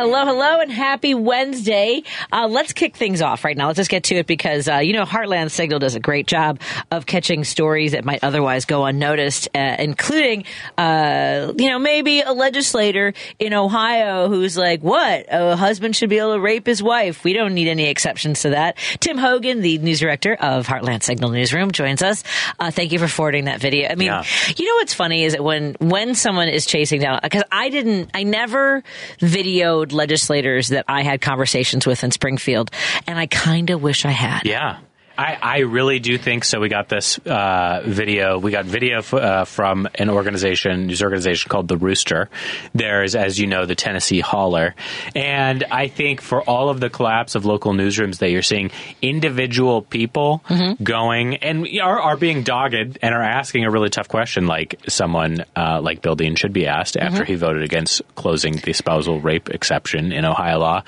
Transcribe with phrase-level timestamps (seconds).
[0.00, 2.02] Hello, hello, and happy Wednesday.
[2.32, 3.66] Uh, let's kick things off right now.
[3.66, 6.58] Let's just get to it because, uh, you know, Heartland Signal does a great job
[6.90, 10.44] of catching stories that might otherwise go unnoticed, uh, including,
[10.78, 15.26] uh, you know, maybe a legislator in Ohio who's like, what?
[15.28, 17.22] A husband should be able to rape his wife.
[17.22, 18.78] We don't need any exceptions to that.
[19.00, 22.24] Tim Hogan, the news director of Heartland Signal Newsroom, joins us.
[22.58, 23.90] Uh, thank you for forwarding that video.
[23.90, 24.24] I mean, Yeah.
[24.56, 28.12] you know what's funny is that when when someone is chasing down because I didn't
[28.14, 28.82] I never
[29.18, 32.70] videoed legislators that I had conversations with in Springfield
[33.06, 34.44] and I kind of wish I had.
[34.44, 34.78] Yeah.
[35.20, 36.60] I, I really do think so.
[36.60, 38.38] We got this uh, video.
[38.38, 42.30] We got video f- uh, from an organization, news organization called The Rooster.
[42.74, 44.74] There's, as you know, the Tennessee Holler.
[45.14, 48.70] And I think for all of the collapse of local newsrooms that you're seeing,
[49.02, 50.42] individual people
[50.82, 55.44] going and are, are being dogged and are asking a really tough question, like someone
[55.54, 59.50] uh, like Bill Dean should be asked after he voted against closing the spousal rape
[59.50, 60.82] exception in Ohio law.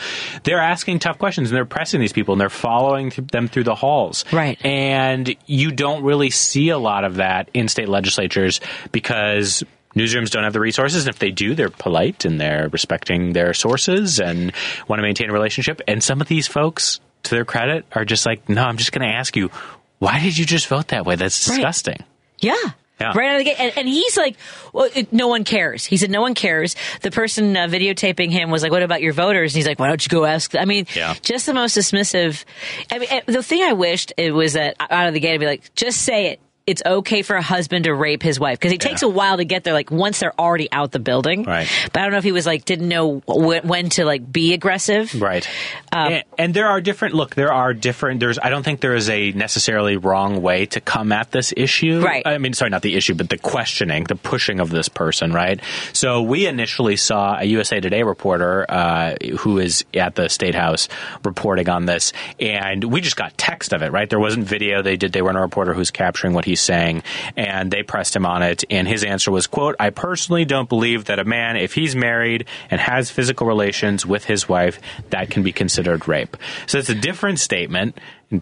[0.45, 3.65] They're asking tough questions and they're pressing these people and they're following th- them through
[3.65, 4.22] the halls.
[4.31, 4.63] Right.
[4.65, 8.61] And you don't really see a lot of that in state legislatures
[8.93, 9.65] because
[9.97, 11.07] newsrooms don't have the resources.
[11.07, 14.53] And if they do, they're polite and they're respecting their sources and
[14.89, 15.81] want to maintain a relationship.
[15.89, 19.09] And some of these folks, to their credit, are just like, no, I'm just going
[19.09, 19.51] to ask you,
[19.99, 21.17] why did you just vote that way?
[21.17, 21.57] That's Right.
[21.57, 22.03] disgusting.
[22.41, 22.55] Yeah.
[23.03, 23.13] Yeah.
[23.15, 23.61] Right out of the gate.
[23.61, 24.37] And, and he's like,
[24.73, 25.85] well, it, no one cares.
[25.85, 26.77] He said, no one cares.
[27.03, 29.53] The person uh, videotaping him was like, what about your voters?
[29.53, 30.55] And he's like, why don't you go ask?
[30.55, 31.15] I mean, Yeah.
[31.23, 32.45] just the most dismissive.
[32.91, 35.41] I mean, eh, the thing I wished it was that out of the gate, I'd
[35.41, 36.41] be like, just say it.
[36.67, 39.45] It's okay for a husband to rape his wife because it takes a while to
[39.45, 39.75] get there.
[39.75, 41.69] Like once they're already out the building, Right.
[41.93, 44.53] But I don't know if he was like didn't know wh- when to like be
[44.55, 45.47] aggressive, Right.
[45.91, 48.95] Um, and, and there are different, look, there are different, there's, I don't think there
[48.95, 52.01] is a necessarily wrong way to come at this issue.
[52.01, 52.27] Right.
[52.27, 55.61] I mean, sorry, not the issue, but the questioning, the pushing of this person, right?
[55.93, 60.89] So we initially saw a USA Today reporter, uh, who is at the State House
[61.25, 64.09] reporting on this, and we just got text of it, right?
[64.09, 64.83] There wasn't video.
[64.83, 67.03] They did, they were in a reporter who's capturing what saying,
[67.37, 71.07] and they pressed him on it, and his answer was, quote, I personally don't believe
[71.07, 74.81] that a man, if he's married and has physical relations with his wife,
[75.11, 76.37] that can be considered rape.
[76.67, 77.99] So it's a different statement,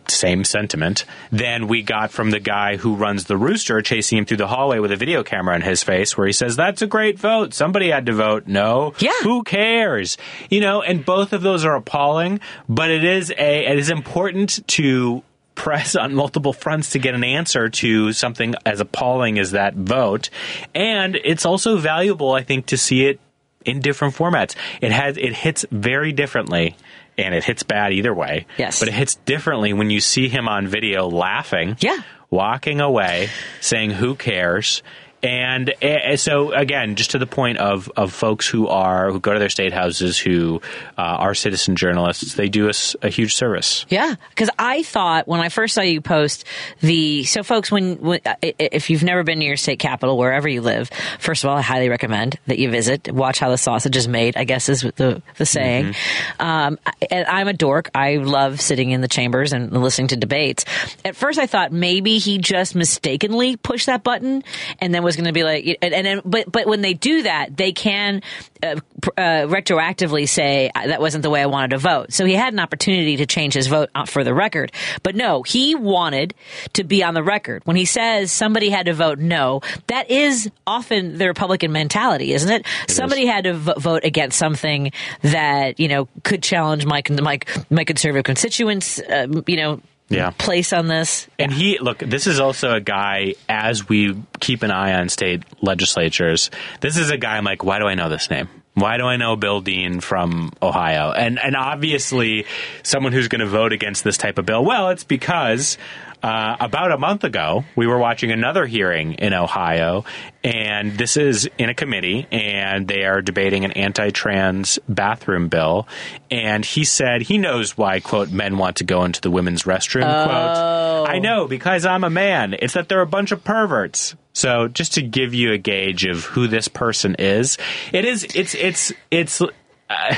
[0.06, 4.36] same sentiment, than we got from the guy who runs the rooster chasing him through
[4.36, 7.18] the hallway with a video camera in his face where he says, That's a great
[7.18, 7.54] vote.
[7.54, 8.46] Somebody had to vote.
[8.46, 8.94] No.
[8.98, 9.12] Yeah.
[9.22, 10.16] Who cares?
[10.48, 14.66] You know, and both of those are appalling, but it is a it is important
[14.68, 15.22] to
[15.60, 20.30] press on multiple fronts to get an answer to something as appalling as that vote.
[20.74, 23.20] And it's also valuable, I think, to see it
[23.66, 24.56] in different formats.
[24.80, 26.76] It has it hits very differently
[27.18, 28.46] and it hits bad either way.
[28.56, 28.80] Yes.
[28.80, 31.76] But it hits differently when you see him on video laughing.
[31.80, 31.98] Yeah.
[32.30, 33.28] Walking away,
[33.60, 34.82] saying who cares.
[35.22, 39.32] And uh, so again, just to the point of, of folks who are who go
[39.34, 40.62] to their state houses who
[40.96, 43.84] uh, are citizen journalists, they do us a huge service.
[43.90, 46.44] Yeah, because I thought when I first saw you post
[46.80, 50.48] the so folks when, when i- if you've never been to your state capital wherever
[50.48, 50.88] you live,
[51.18, 54.36] first of all, I highly recommend that you visit, watch how the sausage is made.
[54.36, 55.94] I guess is the the saying.
[56.38, 57.90] Um, I- and I'm a dork.
[57.94, 60.64] I love sitting in the chambers and listening to debates.
[61.04, 64.44] At first, I thought maybe he just mistakenly pushed that button
[64.80, 67.22] and then was going to be like, and, and then, but but when they do
[67.22, 68.22] that, they can
[68.62, 68.76] uh,
[69.16, 72.12] uh, retroactively say that wasn't the way I wanted to vote.
[72.12, 74.72] So he had an opportunity to change his vote uh, for the record.
[75.02, 76.34] But no, he wanted
[76.74, 77.62] to be on the record.
[77.64, 82.50] When he says somebody had to vote no, that is often the Republican mentality, isn't
[82.50, 82.66] it?
[82.88, 84.92] somebody had to v- vote against something
[85.22, 87.38] that you know could challenge my my
[87.70, 88.98] my conservative constituents.
[89.00, 89.80] Uh, you know.
[90.10, 90.30] Yeah.
[90.30, 91.28] Place on this.
[91.38, 95.44] And he, look, this is also a guy, as we keep an eye on state
[95.62, 96.50] legislatures,
[96.80, 98.48] this is a guy I'm like, why do I know this name?
[98.74, 101.12] Why do I know Bill Dean from Ohio?
[101.12, 102.46] And and obviously,
[102.82, 104.64] someone who's going to vote against this type of bill.
[104.64, 105.76] Well, it's because
[106.22, 110.04] uh, about a month ago we were watching another hearing in Ohio,
[110.44, 115.86] and this is in a committee, and they are debating an anti-trans bathroom bill.
[116.30, 120.02] And he said he knows why quote men want to go into the women's restroom
[120.02, 121.08] quote.
[121.08, 122.54] I know because I'm a man.
[122.58, 124.14] It's that they're a bunch of perverts.
[124.32, 127.58] So just to give you a gauge of who this person is,
[127.92, 130.14] it is it's it's it's uh,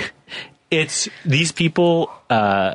[0.71, 2.11] it's these people.
[2.29, 2.75] Uh,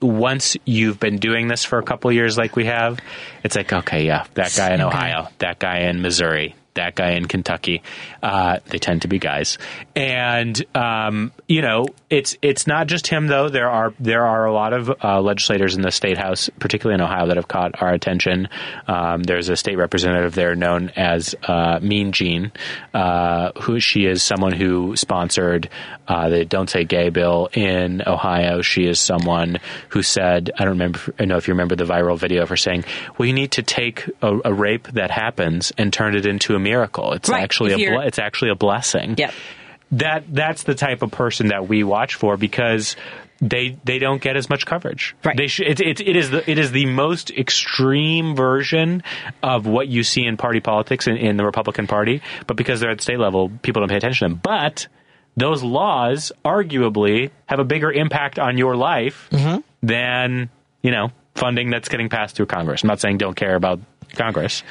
[0.00, 2.98] once you've been doing this for a couple years, like we have,
[3.42, 7.26] it's like okay, yeah, that guy in Ohio, that guy in Missouri, that guy in
[7.26, 7.82] Kentucky.
[8.22, 9.58] Uh, they tend to be guys,
[9.96, 13.48] and um, you know, it's it's not just him though.
[13.48, 17.00] There are there are a lot of uh, legislators in the state house, particularly in
[17.00, 18.48] Ohio, that have caught our attention.
[18.86, 22.52] Um, there's a state representative there known as uh, Mean Jean,
[22.92, 25.70] uh, who she is someone who sponsored
[26.06, 28.60] uh, the "Don't Say Gay" bill in Ohio.
[28.60, 29.58] She is someone
[29.88, 32.56] who said, I don't remember, I know if you remember the viral video of her
[32.58, 32.84] saying,
[33.16, 36.58] "Well, you need to take a, a rape that happens and turn it into a
[36.58, 37.14] miracle.
[37.14, 39.32] It's Right, actually a ble- it's actually a blessing." Yep.
[39.92, 42.96] That that's the type of person that we watch for because
[43.40, 45.14] they they don't get as much coverage.
[45.24, 45.36] Right.
[45.36, 45.66] They should.
[45.66, 49.02] It, it, it is the it is the most extreme version
[49.42, 52.22] of what you see in party politics in, in the Republican Party.
[52.46, 54.40] But because they're at the state level, people don't pay attention to them.
[54.42, 54.88] But
[55.36, 59.60] those laws arguably have a bigger impact on your life Mm-hmm.
[59.82, 60.48] than
[60.82, 62.82] you know funding that's getting passed through Congress.
[62.82, 63.80] I'm not saying don't care about
[64.14, 64.62] Congress.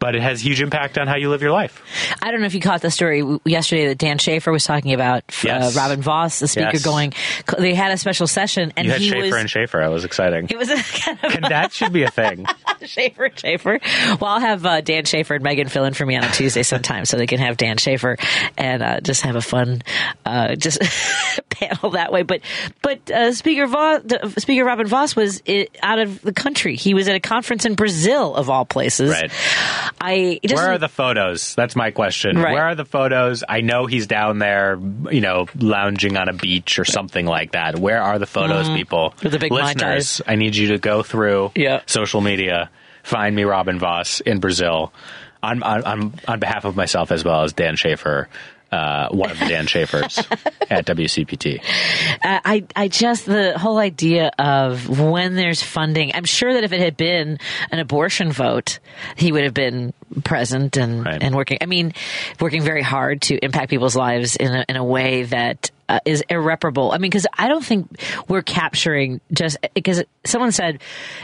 [0.00, 1.82] But it has huge impact on how you live your life.
[2.22, 5.24] I don't know if you caught the story yesterday that Dan Schaefer was talking about.
[5.28, 5.76] f- Yes.
[5.76, 6.82] Uh, Robin Vos, the speaker, Yes.
[6.82, 7.12] going.
[7.58, 9.34] They had a special session, and You had he Schaefer was.
[9.34, 9.78] and Schaefer.
[9.78, 10.46] That was exciting.
[10.48, 12.46] it was a kind of And that should be a thing.
[12.82, 13.78] Schaefer, Schaefer.
[14.18, 16.62] Well, I'll have uh, Dan Schaefer and Megan fill in for me on a Tuesday
[16.62, 18.16] sometime, so they can have Dan Schaefer
[18.56, 19.82] and uh, just have a fun,
[20.24, 20.80] uh, just
[21.50, 22.22] panel that way.
[22.22, 22.40] But
[22.80, 24.00] but uh, Speaker Vos,
[24.38, 25.42] Speaker Robin Vos was
[25.82, 26.74] out of the country.
[26.76, 29.10] He was at a conference in Brazil, of all places.
[29.10, 29.30] Right.
[30.00, 31.54] I Where are the photos?
[31.54, 32.36] That's my question.
[32.36, 32.52] Right.
[32.52, 33.44] Where are the photos?
[33.48, 34.78] I know he's down there,
[35.10, 37.78] you know, lounging on a beach or something like that.
[37.78, 38.76] Where are the photos, mm-hmm.
[38.76, 39.14] people?
[39.22, 41.82] With the big Listeners, I need you to go through Yeah.
[41.86, 42.70] social media,
[43.02, 44.92] find me Robin Vos in Brazil
[45.42, 48.28] on, on, on, on behalf of myself as well as Dan Schaefer.
[48.72, 50.18] Uh, one of the Dan Schaefers
[50.70, 51.60] at WCPT.
[52.22, 56.12] I, I just the whole idea of when there's funding.
[56.14, 57.38] I'm sure that if it had been
[57.72, 58.78] an abortion vote,
[59.16, 59.92] he would have been
[60.24, 61.22] present and Right.
[61.22, 61.58] and working.
[61.60, 61.92] I mean,
[62.40, 66.22] working very hard to impact people's lives in a, in a way that uh, is
[66.28, 66.92] irreparable.
[66.92, 70.80] I mean, because I don't think we're capturing just because someone said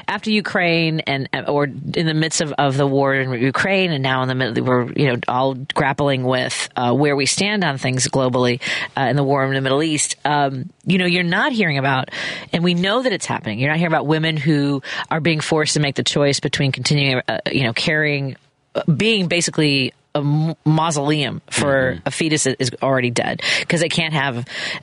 [0.09, 4.23] after Ukraine and or in the midst of, of the war in Ukraine and now
[4.23, 8.09] in the middle we're you know all grappling with uh, where we stand on things
[8.09, 8.61] globally
[8.97, 10.17] uh, in the war in the Middle East.
[10.25, 12.11] Um, you know, you're not hearing about,
[12.53, 13.61] and we know that it's happening.
[13.61, 17.23] You're not hearing about women who are being forced to make the choice between continuing,
[17.29, 18.37] uh, you know, carrying, uh,
[18.85, 24.39] being basically a mausoleum for a fetus that is already dead because they can't have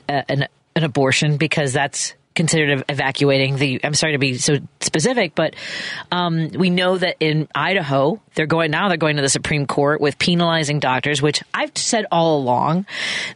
[0.08, 0.46] uh, an,
[0.76, 5.54] an abortion because that's considered evacuating the i'm sorry to be so specific but
[6.10, 10.00] um, we know that in idaho they're going now they're going to the supreme court
[10.00, 12.86] with penalizing doctors which i've said all along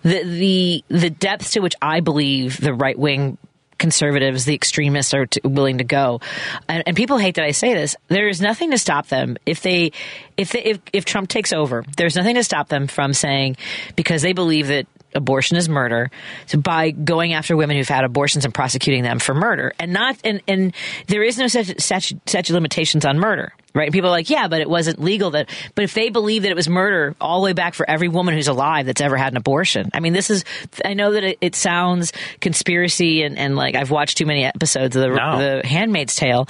[0.02, 3.38] the the the depths to which i believe the right wing
[3.79, 6.21] conservatives, the extremists are t- willing to go,
[6.69, 7.97] and, and people hate that I say this.
[8.09, 9.93] There is nothing to stop them if they,
[10.37, 11.85] if they, if if Trump takes over.
[11.97, 13.57] There's nothing to stop them from saying
[13.97, 16.11] because they believe that abortion is murder
[16.47, 20.19] so by going after women who've had abortions and prosecuting them for murder and not
[20.23, 20.75] and and
[21.07, 24.49] there is no such statute, statute limitations on murder right and people are like yeah
[24.49, 27.45] but it wasn't legal that but if they believe that it was murder all the
[27.47, 30.29] way back for every woman who's alive that's ever had an abortion i mean this
[30.31, 30.45] is
[30.85, 34.97] i know that it, it sounds conspiracy and and like i've watched too many episodes
[34.97, 35.39] of the No.
[35.61, 36.47] the handmaid's tale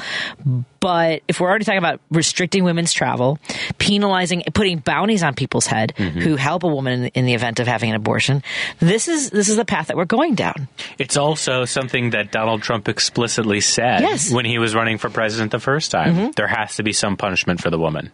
[0.81, 3.41] but if we're already talking about restricting women's travel,
[3.79, 7.59] penalizing, putting bounties on people's head who help a woman in the, in the event
[7.59, 8.45] of having an abortion,
[8.79, 10.69] this is this is the path that we're going down.
[10.97, 14.27] It's also something that Donald Trump explicitly said Yes.
[14.27, 14.37] Mm-hmm.
[14.37, 16.31] when he was running for president the first time.
[16.37, 18.10] There has to be some punishment for the woman.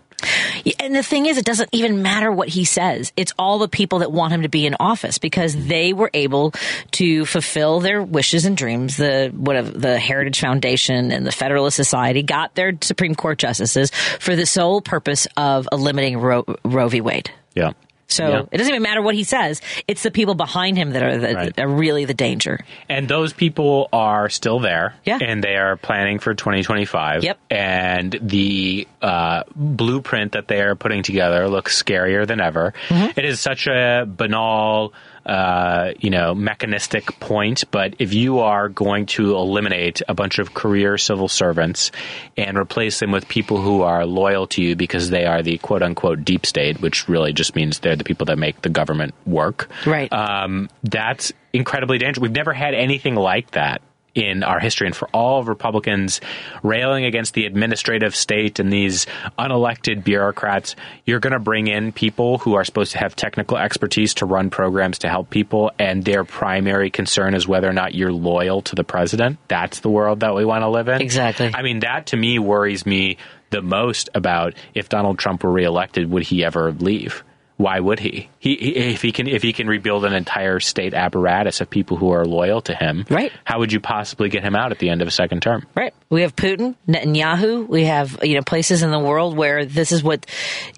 [0.81, 3.13] And the thing is, it doesn't even matter what he says.
[3.17, 6.53] It's all the people that want him to be in office because they were able
[6.93, 8.97] to fulfill their wishes and dreams.
[8.97, 14.35] The whatever the Heritage Foundation and the Federalist Society got their Supreme Court justices for
[14.35, 17.01] the sole purpose of eliminating Roe, Roe v.
[17.01, 17.31] Wade.
[17.55, 17.73] Yeah.
[18.15, 18.43] So Yeah.
[18.51, 19.61] it doesn't even matter what he says.
[19.89, 21.59] It's the people behind him that are, the, Right.
[21.61, 22.61] are really the danger.
[22.89, 24.95] And those people are still there.
[25.05, 25.19] Yeah.
[25.21, 27.25] And they are planning for 2025.
[27.25, 27.39] Yep.
[27.51, 32.73] And the uh, blueprint that they are putting together looks scarier than ever.
[32.89, 33.19] Mm-hmm.
[33.19, 34.93] It is such a banal,
[35.27, 37.65] uh, you know, mechanistic point.
[37.71, 41.91] But if you are going to eliminate a bunch of career civil servants
[42.37, 45.83] and replace them with people who are loyal to you because they are the quote
[45.83, 49.69] unquote deep state, which really just means they're the people that make the government work
[49.87, 50.13] Right.
[50.13, 52.21] um, that's incredibly dangerous.
[52.21, 53.81] We've never had anything like that
[54.15, 54.87] in our history.
[54.87, 56.21] And for all of Republicans
[56.63, 59.07] railing against the administrative state and these
[59.39, 64.15] unelected bureaucrats, you're going to bring in people who are supposed to have technical expertise
[64.15, 65.71] to run programs to help people.
[65.79, 69.39] And their primary concern is whether or not you're loyal to the president.
[69.49, 71.01] That's the world that we want to live in.
[71.01, 71.51] Exactly.
[71.55, 73.19] I mean, that to me worries me
[73.51, 77.23] the most about if Donald Trump were reelected, would he ever leave?
[77.57, 78.29] Why would he?
[78.41, 78.57] he?
[78.57, 82.11] He if he can if he can rebuild an entire state apparatus of people who
[82.11, 83.31] are loyal to him, Right.
[83.45, 85.65] How would you possibly get him out at the end of a second term?
[85.77, 85.95] Right.
[86.11, 87.69] We have Putin, Netanyahu.
[87.69, 90.27] We have you know places in the world where this is what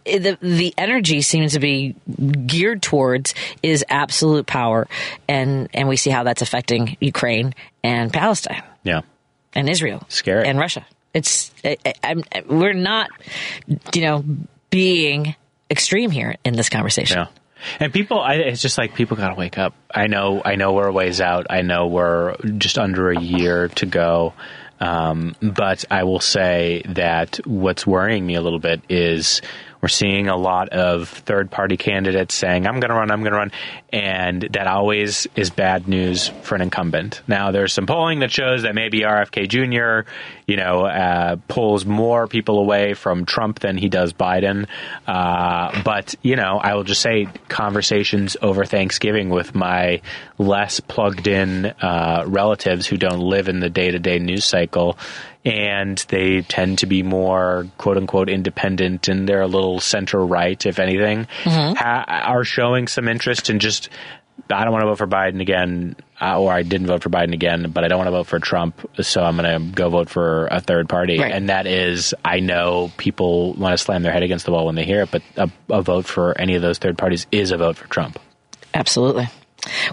[0.04, 1.95] the the energy seems to be
[2.47, 4.87] geared towards is absolute power,
[5.28, 9.00] and and we see how that's affecting Ukraine and Palestine Yeah,
[9.54, 10.47] and Israel, Scary.
[10.47, 10.85] and Russia.
[11.14, 13.09] It's I, I, I'm, we're not
[13.95, 14.25] you know
[14.68, 15.35] being
[15.70, 17.18] extreme here in this conversation.
[17.18, 17.28] yeah.
[17.80, 19.75] And people, I, it's just like people got to wake up.
[19.92, 21.46] I know, I know we're a ways out.
[21.50, 24.35] I know we're just under a year to go.
[24.78, 29.40] Um, but I will say that what's worrying me a little bit is
[29.80, 33.33] we're seeing a lot of third party candidates saying, I'm going to run, I'm going
[33.33, 33.52] to run.
[33.92, 37.23] And that always is bad news for an incumbent.
[37.28, 40.11] Now, there's some polling that shows that maybe RFK Jr.,
[40.47, 44.66] you know, uh, pulls more people away from Trump than he does Biden.
[45.06, 50.02] Uh, but, you know, I will just say conversations over Thanksgiving with my
[50.38, 54.99] less plugged in uh, relatives who don't live in the day to day news cycle
[55.47, 60.67] and they tend to be more quote unquote independent and they're a little center right,
[60.67, 63.88] if anything, ha- are showing some interest in just.
[64.50, 67.33] I don't want to vote for Biden again, uh, or I didn't vote for Biden
[67.33, 70.11] again, but I don't want to vote for Trump, so I'm going to go vote
[70.11, 71.19] for a third party.
[71.19, 71.33] Right.
[71.33, 74.75] And that is, I know people want to slam their head against the wall when
[74.75, 77.57] they hear it, but a, a vote for any of those third parties is a
[77.57, 78.21] vote for Trump.
[78.75, 79.26] Absolutely.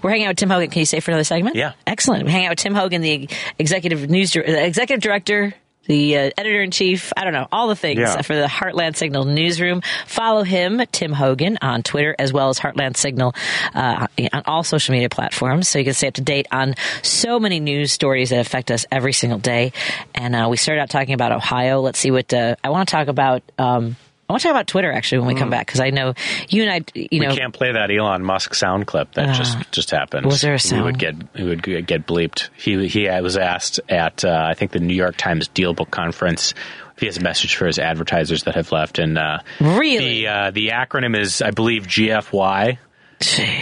[0.01, 0.69] We're hanging out with Tim Hogan.
[0.69, 1.55] Can you stay for another segment?
[1.55, 1.73] Yeah.
[1.87, 2.23] Excellent.
[2.25, 5.53] We're hanging out with Tim Hogan, the executive news, uh, executive director,
[5.85, 7.11] the uh, editor in chief.
[7.17, 8.21] I don't know all the things Yeah.
[8.21, 9.81] for the Heartland Signal newsroom.
[10.07, 13.35] Follow him, Tim Hogan, on Twitter as well as Heartland Signal
[13.75, 17.37] uh, on all social media platforms, so you can stay up to date on so
[17.37, 19.73] many news stories that affect us every single day.
[20.15, 21.81] And uh, we started out talking about Ohio.
[21.81, 23.43] Let's see what uh, I want to talk about.
[23.57, 23.97] Um,
[24.33, 26.13] want to talk about Twitter actually when we come back because I know
[26.49, 29.57] you and I, you know, we can't play that Elon Musk sound clip that just
[29.71, 30.25] just happened.
[30.25, 30.83] Uh, was there a We sound?
[30.85, 32.49] would get we would get bleeped.
[32.57, 36.53] He he was asked at uh, I think the New York Times DealBook Conference
[36.99, 40.21] he has a message for his advertisers that have left, and uh, Really?
[40.21, 42.77] the uh, the acronym is I believe GFY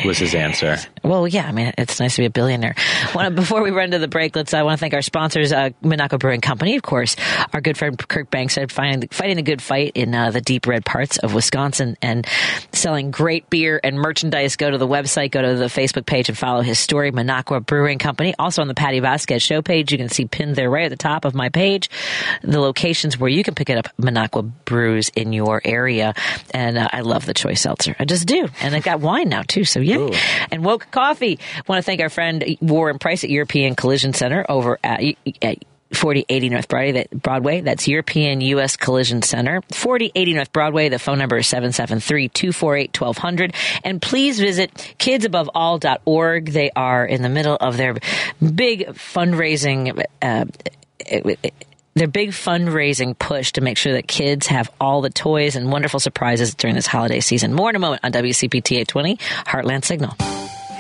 [0.06, 0.77] was his answer.
[1.03, 2.75] Well, yeah, I mean, it's nice to be a billionaire.
[3.15, 4.53] Wanna- before we run to the break, let's.
[4.53, 7.15] I want to thank our sponsors, uh, Minocqua Brewing Company, of course.
[7.53, 10.86] Our good friend Kirk Bangstad, fighting, fighting the good fight in uh, the deep red
[10.86, 12.27] parts of Wisconsin and
[12.72, 14.56] selling great beer and merchandise.
[14.56, 17.98] Go to the website, go to the Facebook page, and follow his story, Minocqua Brewing
[17.98, 18.34] Company.
[18.38, 20.98] Also on the Patti Vasquez show page, you can see pinned there right at the
[20.98, 21.89] top of my page
[22.44, 26.13] the locations where you can pick it up Minocqua brews in your area.
[26.53, 27.96] And uh, I love the choice seltzer.
[28.00, 28.48] I just do.
[28.62, 29.65] And they've got wine now too.
[29.65, 30.10] So yeah.
[30.51, 31.39] And Woke Coffee.
[31.67, 35.01] Want to thank our friend Warren Price at European Collision Center over at,
[35.41, 37.62] at 4080 North Broadway, that Broadway.
[37.62, 38.75] That's European U.S.
[38.77, 39.62] Collision Center.
[39.74, 40.89] 4080 North Broadway.
[40.89, 43.55] The phone number is 773-248-1200.
[43.84, 46.51] And please visit kidsaboveall.org.
[46.51, 47.98] They are in the middle of their
[48.39, 50.46] big fundraising, uh,
[51.94, 56.00] their big fundraising push to make sure that kids have all the toys and wonderful
[56.00, 57.54] surprises during this holiday season.
[57.54, 60.16] More in a moment on WCPT 820 Heartland Signal.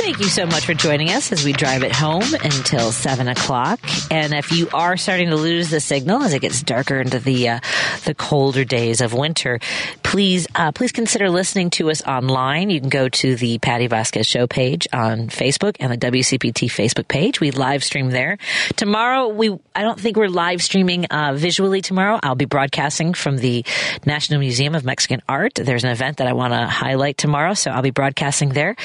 [0.00, 3.78] Thank you so much for joining us as we drive it home until seven o'clock.
[4.10, 7.50] And if you are starting to lose the signal as it gets darker into the
[7.50, 7.60] uh,
[8.06, 9.60] the colder days of winter,
[10.02, 12.70] please uh, please consider listening to us online.
[12.70, 17.06] You can go to the Patti Vasquez Show page on Facebook and the WCPT Facebook
[17.06, 17.38] page.
[17.38, 18.38] We live stream there.
[18.76, 22.18] Tomorrow, we I don't think we're live streaming uh, visually tomorrow.
[22.22, 23.66] I'll be broadcasting from the
[24.06, 25.56] National Museum of Mexican Art.
[25.56, 28.76] There's an event that I want to highlight tomorrow, so I'll be broadcasting there,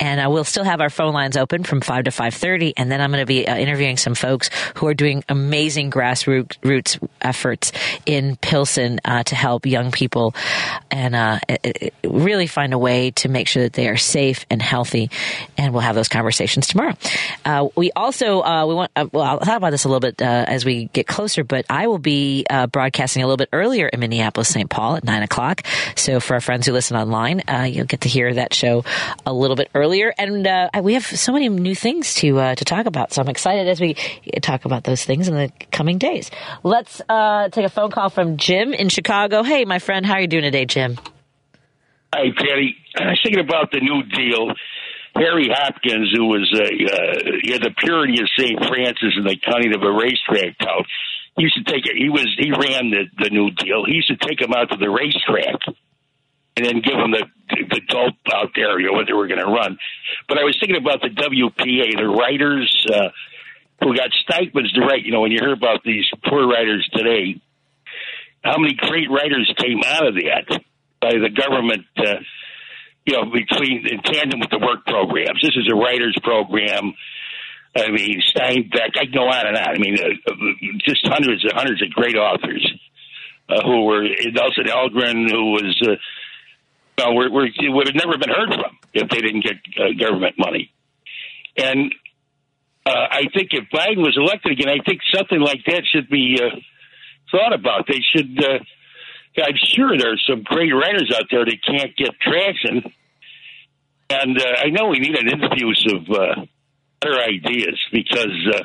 [0.00, 2.90] and uh, we'll still have our phone lines open from five to five thirty, and
[2.90, 7.72] then I'm going to be uh, interviewing some folks who are doing amazing grassroots efforts
[8.06, 10.34] in Pilsen uh, to help young people
[10.90, 11.38] and uh,
[12.04, 15.10] really find a way to make sure that they are safe and healthy.
[15.56, 16.94] And we'll have those conversations tomorrow.
[17.44, 20.20] Uh, we also uh, we want uh, well I'll talk about this a little bit
[20.20, 24.48] as we get closer, but I will be broadcasting a little bit earlier in Minneapolis,
[24.48, 24.68] St.
[24.68, 25.62] Paul at nine o'clock.
[25.96, 28.84] So for our friends who listen online, you'll get to hear that show
[29.26, 30.12] a little bit earlier.
[30.16, 33.12] And uh, we have so many new things to uh, to talk about.
[33.12, 33.94] So I'm excited as we
[34.42, 36.30] talk about those things in the coming days.
[36.62, 39.42] Let's uh, take a phone call from Jim in Chicago.
[39.42, 40.98] Hey, my friend, how are you doing today, Jim?
[42.14, 42.76] Hi, Patti.
[42.96, 44.54] I was thinking about the New Deal.
[45.16, 48.58] Harry Hopkins, who was uh, uh, he had the purity of St.
[48.66, 50.86] Francis in the county of a racetrack tout.
[51.36, 51.94] He used to take it.
[51.96, 53.84] He was he ran the the New Deal.
[53.86, 55.62] He used to take him out to the racetrack
[56.56, 59.42] and then give them the the dope out there, you know, what they were going
[59.42, 59.78] to run.
[60.28, 63.08] But I was thinking about the WPA, the writers uh,
[63.82, 65.04] who got stipends to write.
[65.04, 67.40] You know, when you hear about these poor writers today,
[68.42, 70.62] how many great writers came out of that
[71.00, 71.86] by the government?
[71.96, 72.22] Uh,
[73.04, 75.40] you know, between in tandem with the work programs.
[75.42, 76.94] This is a writers program.
[77.76, 78.96] I mean, Steinbeck.
[78.96, 79.74] I can go on and on.
[79.74, 80.32] I mean, uh,
[80.86, 82.64] just hundreds and hundreds of great authors
[83.50, 85.82] uh, who were Nelson Algren, who was.
[85.84, 85.96] Uh,
[86.98, 89.92] well, we're, we're, it would have never been heard from if they didn't get uh,
[89.98, 90.72] government money.
[91.56, 91.92] And
[92.86, 96.38] uh, I think if Biden was elected again, I think something like that should be
[96.40, 96.56] uh,
[97.30, 97.86] thought about.
[97.88, 98.38] They should.
[98.42, 98.58] Uh,
[99.36, 102.92] I'm sure there's some great writers out there that can't get traction,
[104.10, 106.46] and uh, I know we need an infuse of uh,
[107.00, 108.62] better ideas because uh,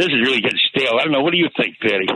[0.00, 0.96] this is really getting stale.
[1.00, 1.22] I don't know.
[1.22, 2.06] What do you think, Patti?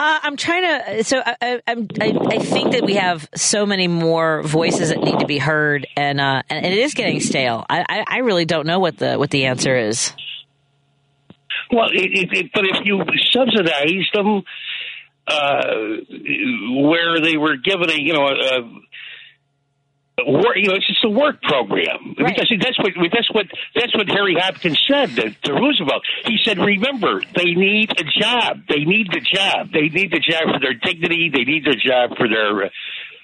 [0.00, 1.04] Uh, I'm trying to.
[1.04, 4.98] So I, I, I'm- I, I think that we have so many more voices that
[5.02, 7.64] need to be heard, and uh, and it is getting stale.
[7.68, 10.12] I, I, I really don't know what the what the answer is.
[11.72, 14.42] Well, it, it, it, but if you subsidize them,
[15.26, 15.62] uh,
[16.88, 18.60] where they were given a you know a
[20.26, 22.34] work, you know, it's just a work program Right.
[22.34, 26.02] because that's what that's what that's what Harry Hopkins said to, to Roosevelt.
[26.26, 28.62] He said, "Remember, they need a job.
[28.68, 29.72] They need the job.
[29.72, 31.30] They need the job for their dignity.
[31.32, 32.70] They need the job for their."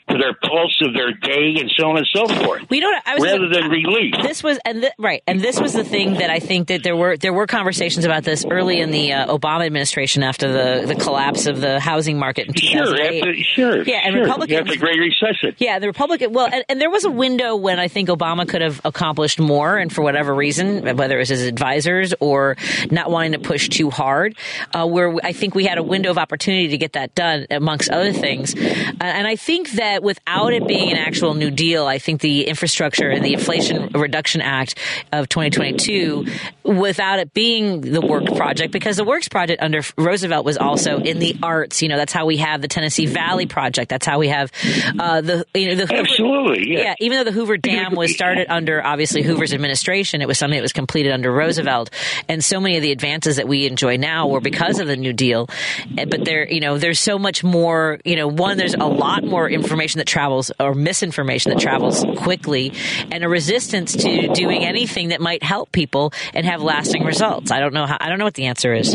[0.07, 2.69] For their pulse of their day and so on and so forth.
[2.69, 2.95] We don't.
[3.07, 4.15] I was rather than relief.
[4.23, 6.95] this was and th- right and this was the thing that I think that there
[6.95, 10.95] were there were conversations about this early in the uh, Obama administration after the the
[10.95, 13.19] collapse of the housing market in Sure, 2008.
[13.23, 13.83] after, sure.
[13.83, 14.23] Yeah, and sure.
[14.25, 15.57] Republicans- After the Great Recession.
[15.59, 16.33] Yeah, the Republican.
[16.35, 19.79] Well, and, and there was a window when I think Obama could have accomplished more,
[19.79, 22.57] and for whatever reason, whether it was his advisors or
[22.91, 24.37] not wanting to push too hard,
[24.75, 27.91] uh, where I think we had a window of opportunity to get that done, amongst
[27.91, 28.55] other things.
[28.55, 32.47] Uh, and I think that without it being an actual New Deal, I think the
[32.47, 34.79] infrastructure and the Inflation Reduction Act
[35.13, 36.27] of 2022,
[36.63, 41.19] without it being the Work Project, because the Works Project under Roosevelt was also in
[41.19, 41.83] the arts.
[41.83, 43.89] You know, that's how we have the Tennessee Valley Project.
[43.91, 44.51] That's how we have
[44.99, 46.95] uh, the you know the Hoover- Absolutely, yeah.
[47.01, 50.63] even though the Hoover Dam was started under obviously Hoover's administration, it was something that
[50.63, 51.91] was completed under Roosevelt,
[52.29, 55.13] and so many of the advances that we enjoy now were because of the New
[55.13, 55.49] Deal.
[55.95, 58.01] But there, you know, there's so much more.
[58.05, 62.73] You know, one, there's a lot more information that travels or misinformation that travels quickly,
[63.11, 67.51] and a resistance to doing anything that might help people and have lasting results.
[67.51, 67.99] I don't know how.
[68.01, 68.95] I don't know what the answer is.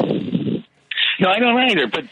[1.19, 1.87] No, I don't either.
[1.87, 2.05] But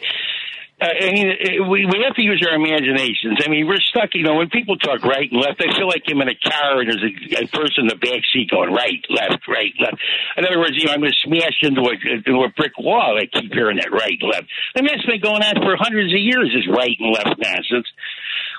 [0.78, 1.26] uh, I mean,
[1.74, 3.42] we we have to use our imaginations.
[3.42, 4.13] I mean, we're stuck.
[4.13, 6.82] You know, when people talk right and left, I feel like I'm in a car
[6.82, 9.98] and there's a, a person in the back seat going right, left, right, left.
[10.38, 13.18] In other words, you know, I'm going to smash into a into a brick wall.
[13.18, 14.46] I keep hearing that right, left.
[14.78, 16.54] I mean, that's been going on for hundreds of years.
[16.54, 17.90] Is right and left nonsense.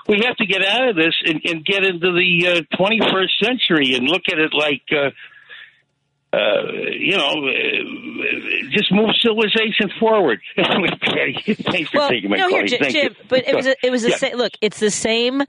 [0.07, 3.93] We have to get out of this and, and get into the uh, 21st century
[3.95, 4.83] and look at it like.
[4.91, 5.11] Uh,
[6.31, 6.37] uh,
[6.91, 10.39] you know, uh, just move civilization forward.
[10.55, 12.57] Thanks for well, taking my no, call.
[12.59, 13.25] here, Jim, Jim, you.
[13.27, 14.15] but it was a, it was the Yeah.
[14.17, 14.37] same.
[14.37, 15.41] Look, it's the same.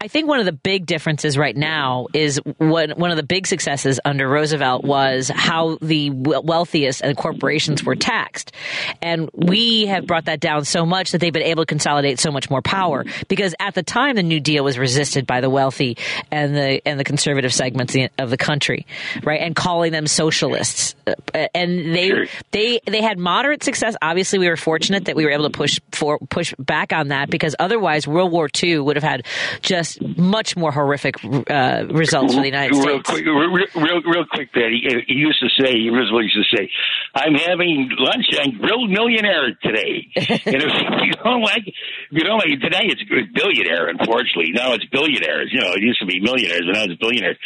[0.00, 3.46] I think one of the big differences right now is what one of the big
[3.46, 8.52] successes under Roosevelt was how the wealthiest and corporations were taxed,
[9.00, 12.32] and we have brought that down so much that they've been able to consolidate so
[12.32, 13.04] much more power.
[13.28, 15.96] Because at the time, the New Deal was resisted by the wealthy
[16.32, 18.84] and the and the conservative segments of the country,
[19.22, 22.26] right, and calling them socialists, Uh, and they Sure.
[22.52, 23.94] they they had moderate success.
[24.00, 27.28] Obviously, we were fortunate that we were able to push for push back on that
[27.30, 29.26] because otherwise, World War II would have had
[29.60, 33.10] just much more horrific uh, results for the United real States.
[33.10, 33.50] quick, real,
[33.84, 35.04] real, real quick, Patti.
[35.06, 36.70] He used to say, he was used to say,
[37.14, 40.72] "I'm having lunch on grilled millionaire today." and if
[41.04, 43.02] you don't like, if you don't like today, it's
[43.34, 43.88] billionaire.
[43.88, 45.50] Unfortunately, now it's billionaires.
[45.52, 47.36] You know, it used to be millionaires, but now it's billionaires.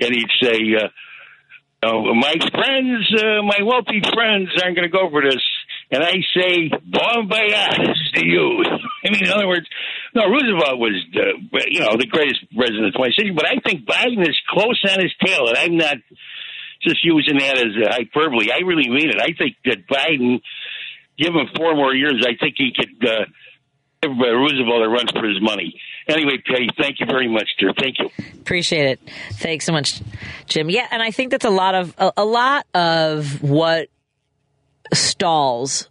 [0.00, 0.58] And he'd say.
[0.78, 0.88] Uh,
[1.82, 5.42] Oh, my friends, uh, my wealthy friends aren't going to go for this.
[5.90, 8.64] And I say, bon voyage to you.
[9.04, 9.66] I mean, in other words,
[10.14, 13.60] no, Roosevelt was, uh, you know, the greatest president of the 20th century, but I
[13.62, 15.96] think Biden is close on his tail, and I'm not
[16.82, 18.50] just using that as a hyperbole.
[18.50, 19.20] I really mean it.
[19.20, 20.40] I think that Biden,
[21.18, 23.24] give him four more years, I think he could uh,
[24.02, 25.78] give Roosevelt a run for his money.
[26.08, 27.72] Anyway, Patti, thank you very much, dear.
[27.78, 28.08] Thank you.
[28.40, 29.00] Appreciate it.
[29.34, 30.00] Thanks so much,
[30.46, 30.70] Jim.
[30.70, 33.88] Yeah, and I think that's a lot of a, a lot of what
[34.94, 35.88] stalls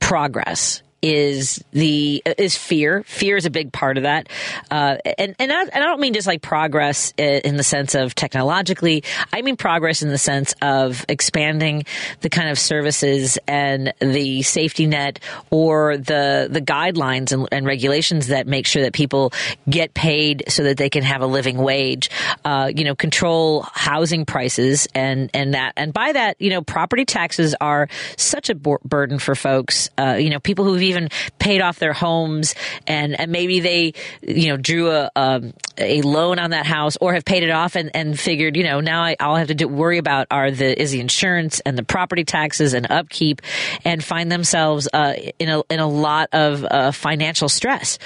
[0.00, 3.02] progress is the is fear.
[3.04, 4.28] Fear is a big part of that,
[4.70, 8.14] uh, and and I, and I don't mean just like progress in the sense of
[8.14, 9.04] technologically.
[9.32, 11.84] I mean progress in the sense of expanding
[12.20, 18.28] the kind of services and the safety net or the the guidelines and, and regulations
[18.28, 19.32] that make sure that people
[19.68, 22.10] get paid so that they can have a living wage.
[22.44, 27.04] Uh, you know, control housing prices and and that and by that, you know, property
[27.04, 29.90] taxes are such a burden for folks.
[29.98, 32.54] Uh, you know, people who've even paid off their homes
[32.86, 35.42] and, and maybe they, you know, drew a, a,
[35.78, 38.80] a loan on that house or have paid it off and, and figured, you know,
[38.80, 41.78] now I, all I have to do, worry about are the, is the insurance and
[41.78, 43.42] the property taxes and upkeep
[43.84, 47.98] and find themselves, uh, in a, in a lot of, uh, financial stress.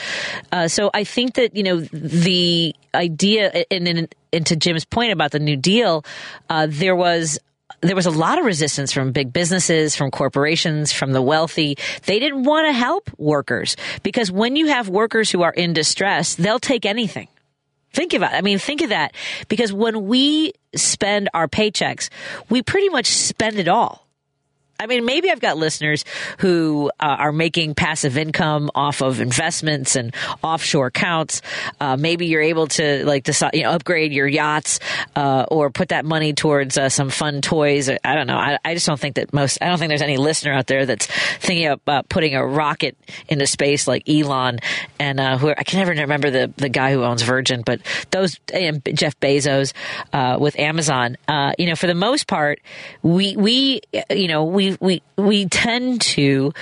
[0.50, 5.12] Uh, so I think that, you know, the idea and, and, and to Jim's point
[5.12, 6.04] about the New Deal,
[6.50, 7.38] uh, there was
[7.82, 11.76] there was a lot of resistance from big businesses, from corporations, from the wealthy.
[12.06, 16.34] They didn't want to help workers because when you have workers who are in distress,
[16.36, 17.28] they'll take anything.
[17.92, 18.36] Think about it.
[18.36, 19.14] I mean, think of that
[19.48, 22.08] because when we spend our paychecks,
[22.48, 24.06] we pretty much spend it all.
[24.82, 26.04] I mean, maybe I've got listeners
[26.38, 31.40] who uh, are making passive income off of investments and offshore accounts.
[31.78, 34.80] Uh, maybe you're able to like decide, you know, upgrade your yachts
[35.14, 37.88] uh, or put that money towards uh, some fun toys.
[37.88, 38.36] I don't know.
[38.36, 39.58] I, I, just don't think that most.
[39.62, 42.96] I don't think there's any listener out there that's thinking about putting a rocket
[43.28, 44.58] into space like Elon
[44.98, 48.40] and uh, who I can never remember the the guy who owns Virgin, but those
[48.52, 49.74] and Jeff Bezos
[50.12, 51.16] uh, with Amazon.
[51.56, 52.60] you know, for the most part,
[53.02, 56.52] we we you know we we we tend to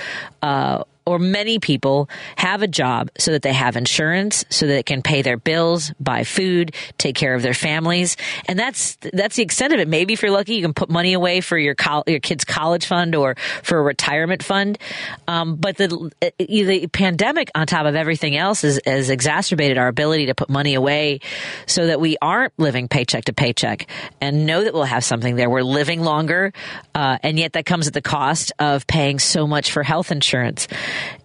[0.41, 4.83] uh, or many people have a job so that they have insurance, so that they
[4.83, 9.43] can pay their bills, buy food, take care of their families, and that's that's the
[9.43, 9.87] extent of it.
[9.87, 12.85] Maybe if you're lucky, you can put money away for your col- your kid's college
[12.85, 14.77] fund or for a retirement fund.
[15.27, 19.87] Um, but the uh, the pandemic, on top of everything else, has, has exacerbated our
[19.87, 21.19] ability to put money away,
[21.65, 23.87] so that we aren't living paycheck to paycheck
[24.19, 25.49] and know that we'll have something there.
[25.49, 26.53] We're living longer,
[26.93, 30.67] uh, and yet that comes at the cost of paying so much for health insurance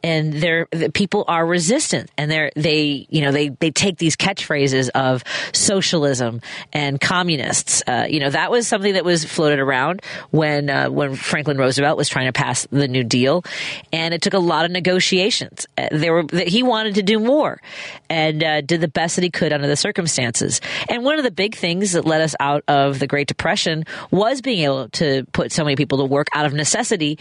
[0.02, 4.16] and they're the people are resistant and they're they you know they they take these
[4.16, 6.40] catchphrases of socialism
[6.72, 7.82] and communists.
[7.86, 11.96] Uh, you know that was something that was floated around when uh, when Franklin Roosevelt
[11.96, 13.44] was trying to pass the New Deal.
[13.92, 15.66] And it took a lot of negotiations.
[15.76, 17.60] Uh, there were he wanted to do more
[18.08, 20.60] and uh, did the best that he could under the circumstances.
[20.88, 24.40] And one of the big things that led us out of the Great Depression was
[24.40, 27.18] being able to put so many people to work out of necessity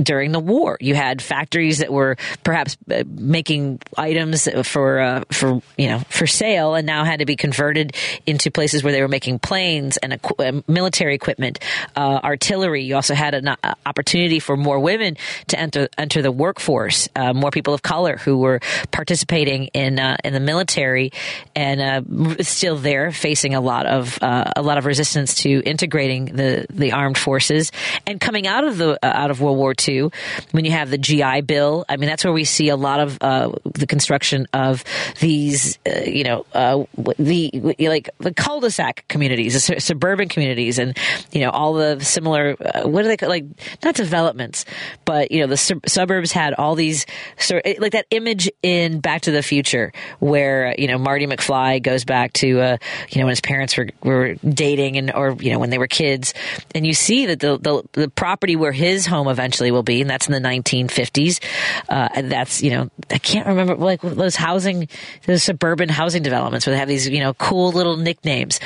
[0.00, 0.76] during the war.
[0.80, 6.26] You had factories that were perhaps uh, making items for uh, for you know for
[6.26, 7.94] sale, and now had to be converted
[8.26, 11.58] into places where they were making planes and uh, military equipment,
[11.96, 12.84] uh, artillery.
[12.84, 15.16] You also had an uh, opportunity for more women
[15.48, 18.60] to enter enter the workforce, uh, more people of color who were
[18.90, 21.12] participating in in the military,
[21.54, 26.92] and still there facing a lot of a lot of resistance to integrating the the
[26.92, 27.72] armed forces,
[28.06, 30.10] and coming out of the out of World War II,
[30.52, 31.65] when you have the GI Bill.
[31.88, 34.84] I mean, that's where we see a lot of uh, the construction of
[35.20, 36.84] these, uh, you know, uh,
[37.18, 40.96] the like the cul-de-sac communities, the suburban communities, and
[41.32, 42.56] you know all the similar.
[42.60, 43.44] Uh, what are they call, like?
[43.84, 44.64] Not developments,
[45.04, 47.06] but you know the sub- suburbs had all these
[47.38, 52.04] sort like that image in Back to the Future where you know Marty McFly goes
[52.04, 52.76] back to uh,
[53.10, 55.86] you know when his parents were were dating and or you know when they were
[55.86, 56.34] kids,
[56.74, 60.10] and you see that the the, the property where his home eventually will be, and
[60.10, 61.40] that's in the 1950s.
[61.88, 64.88] Uh, and that's you know I can't remember like those housing,
[65.26, 68.60] those suburban housing developments where they have these you know cool little nicknames.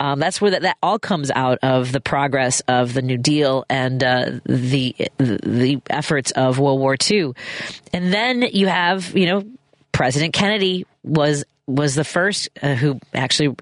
[0.00, 3.64] Um, that's where that, that all comes out of the progress of the New Deal
[3.68, 7.32] and uh, the the efforts of World War II,
[7.92, 9.44] and then you have you know
[9.92, 13.56] President Kennedy was was the first uh, who actually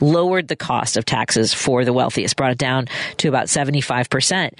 [0.00, 4.52] lowered the cost of taxes for the wealthiest, brought it down to about 75%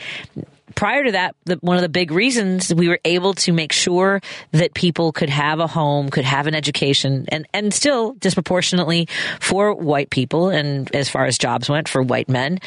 [0.75, 4.21] prior to that, the, one of the big reasons we were able to make sure
[4.53, 9.09] that people could have a home, could have an education, and, and still disproportionately
[9.41, 12.59] for white people, and as far as jobs went, for white men,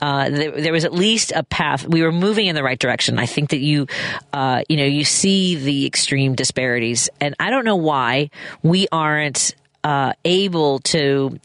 [0.00, 1.86] uh, there, there, was at least a path.
[1.86, 3.18] We were moving in the right direction.
[3.18, 3.86] I think that you,
[4.32, 8.30] uh, you know, you see the extreme disparities, and I don't know why
[8.62, 11.38] we aren't uh, able to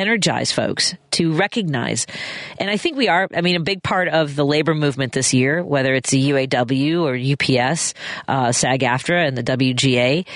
[0.00, 2.06] energize folks to recognize.
[2.58, 5.34] And I think we are, I mean, a big part of the labor movement this
[5.34, 7.94] year, whether it's the UAW or UPS,
[8.26, 10.26] uh, SAG AFTRA and the WGA,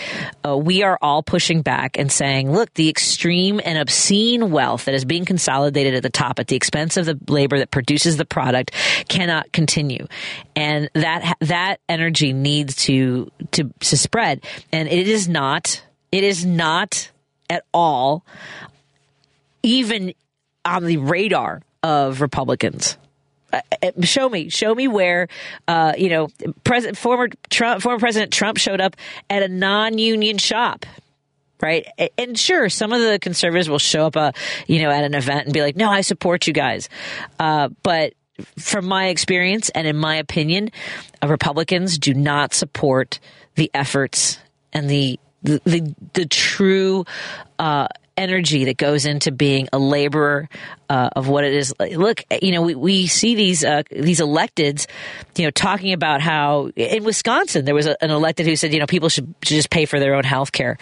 [0.46, 4.94] uh, we are all pushing back and saying, look, the extreme and obscene wealth that
[4.94, 8.24] is being consolidated at the top at the expense of the labor that produces the
[8.26, 8.72] product
[9.08, 10.06] cannot continue.
[10.54, 14.44] And that, that energy needs to, to, to spread.
[14.72, 17.10] And it is not, it is not
[17.50, 18.24] at all
[19.64, 20.14] even
[20.64, 22.96] on the radar of Republicans.
[23.52, 25.28] Uh, uh, show me, show me where,
[25.66, 26.28] uh, you know,
[26.64, 28.96] President, former Trump, former President Trump showed up
[29.30, 30.86] at a non-union shop,
[31.60, 31.86] right?
[32.18, 34.32] And sure, some of the conservatives will show up, uh,
[34.66, 36.88] you know, at an event and be like, "No, I support you guys,"
[37.38, 38.14] uh, but
[38.58, 40.70] from my experience and in my opinion,
[41.24, 43.20] Republicans do not support
[43.54, 44.38] the efforts
[44.72, 47.04] and the the the, the true
[47.58, 50.48] uh, energy that goes into being a laborer
[50.88, 51.74] uh, of what it is.
[51.78, 54.86] Look, you know, we, we see these uh, these electeds,
[55.36, 58.80] you know, talking about how in Wisconsin there was a, an elected who said, you
[58.80, 60.78] know, people should, should just pay for their own health care.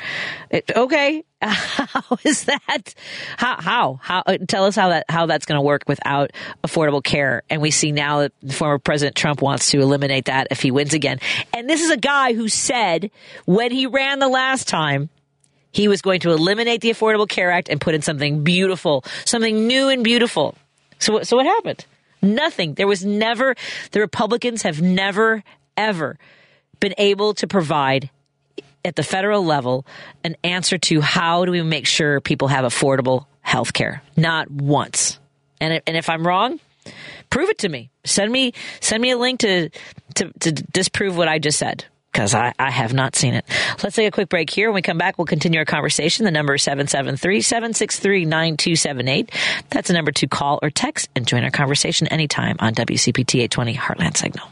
[0.52, 2.94] Okay, how is that?
[3.36, 4.22] How how how?
[4.26, 6.32] Uh, tell us how that how that's going to work without
[6.64, 7.42] affordable care.
[7.48, 10.94] And we see now that former President Trump wants to eliminate that if he wins
[10.94, 11.18] again.
[11.54, 13.10] And this is a guy who said
[13.44, 15.10] when he ran the last time
[15.72, 19.66] he was going to eliminate the Affordable Care Act and put in something beautiful, something
[19.66, 20.54] new and beautiful.
[20.98, 21.84] So, so what happened?
[22.20, 22.74] Nothing.
[22.74, 23.56] There was never,
[23.90, 25.42] the Republicans have never,
[25.76, 26.18] ever
[26.78, 28.10] been able to provide
[28.84, 29.86] at the federal level
[30.22, 34.02] an answer to how do we make sure people have affordable health care?
[34.16, 35.18] Not once.
[35.60, 36.60] And, and if I'm wrong,
[37.30, 37.90] prove it to me.
[38.04, 39.70] Send me, send me a link to,
[40.14, 43.46] to, to disprove what I just said because I, I have not seen it.
[43.82, 44.68] Let's take a quick break here.
[44.68, 46.26] When we come back, we'll continue our conversation.
[46.26, 49.30] The number is 773-763-9278.
[49.70, 53.74] That's the number to call or text and join our conversation anytime on WCPT 820
[53.74, 54.46] Heartland Signal.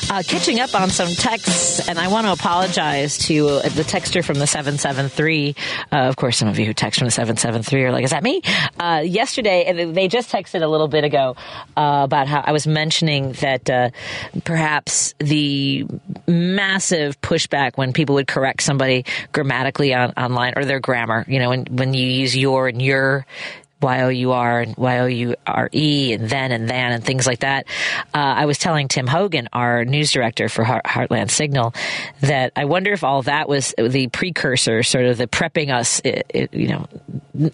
[0.10, 4.24] Uh, catching up on some texts, and I want to apologize to uh, the texter
[4.24, 5.56] from the 773.
[5.92, 8.24] Uh, of course, some of you who text from the 773 are like, is that
[8.24, 8.42] me?
[8.78, 11.36] Uh, yesterday, and they just texted a little bit ago
[11.78, 13.92] uh, about how I was mentioning that uh,
[14.44, 15.86] perhaps the
[16.28, 21.50] massive pushback when people would correct somebody grammatically on, online or their grammar, you know,
[21.50, 23.26] when, when you use your and your
[23.82, 27.66] Y-O-U-R and Y-O-U-R-E and then and then and things like that.
[28.14, 31.74] Uh, I was telling Tim Hogan, our news director for Heartland Signal,
[32.22, 36.02] that I wonder if all that was the precursor, sort of the prepping us,
[36.52, 36.88] you know,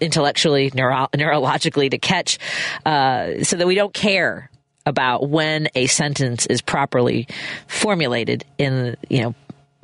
[0.00, 2.38] intellectually, neuro- neurologically to catch,
[2.84, 4.50] uh, so that we don't care
[4.86, 7.28] about when a sentence is properly
[7.66, 9.34] formulated in, you know,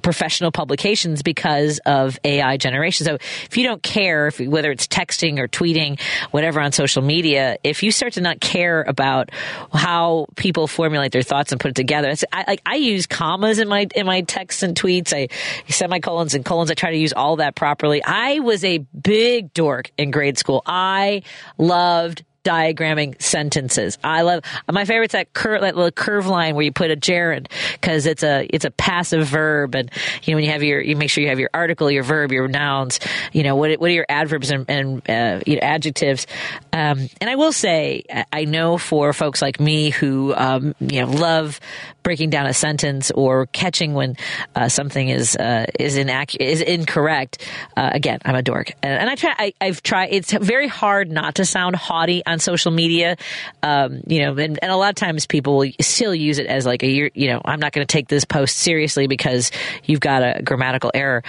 [0.04, 3.06] professional publications because of AI generation.
[3.06, 7.58] So if you don't care, if, whether it's texting or tweeting, whatever on social media,
[7.64, 9.30] if you start to not care about
[9.72, 13.66] how people formulate their thoughts and put it together, I, like I use commas in
[13.66, 15.12] my in my texts and tweets.
[15.12, 15.28] I
[15.72, 16.70] semicolons and colons.
[16.70, 18.04] I try to use all that properly.
[18.04, 20.62] I was a big dork in grade school.
[20.66, 21.22] I
[21.58, 23.98] loved diagramming sentences.
[24.04, 27.48] I love my favorite's that curve, that little curve line where you put a gerund
[27.72, 29.90] because it's a it's a passive verb, and
[30.22, 32.30] you know when you have your you make sure you have your article, your verb,
[32.30, 33.00] your nouns.
[33.32, 36.26] You know what what are your adverbs and, and uh, you know, adjectives.
[36.72, 41.10] Um, and I will say, I know for folks like me who um, you know
[41.10, 41.60] love
[42.04, 44.16] breaking down a sentence or catching when
[44.54, 47.44] uh, something is uh, is inaccurate is incorrect.
[47.76, 49.52] Uh, again, I'm a dork, and, and I try.
[49.60, 50.10] I, have tried.
[50.12, 53.16] It's very hard not to sound haughty on social media.
[53.62, 56.64] Um, you know, and, and, a lot of times people will still use it as
[56.64, 59.50] like a you know I'm not going to take this post seriously because
[59.84, 61.24] you've got a grammatical error,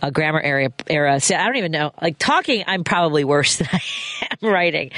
[0.00, 1.20] a grammar area error.
[1.20, 1.92] See, I don't even know.
[2.00, 3.80] Like talking, I'm probably worse than I
[4.30, 4.92] am writing.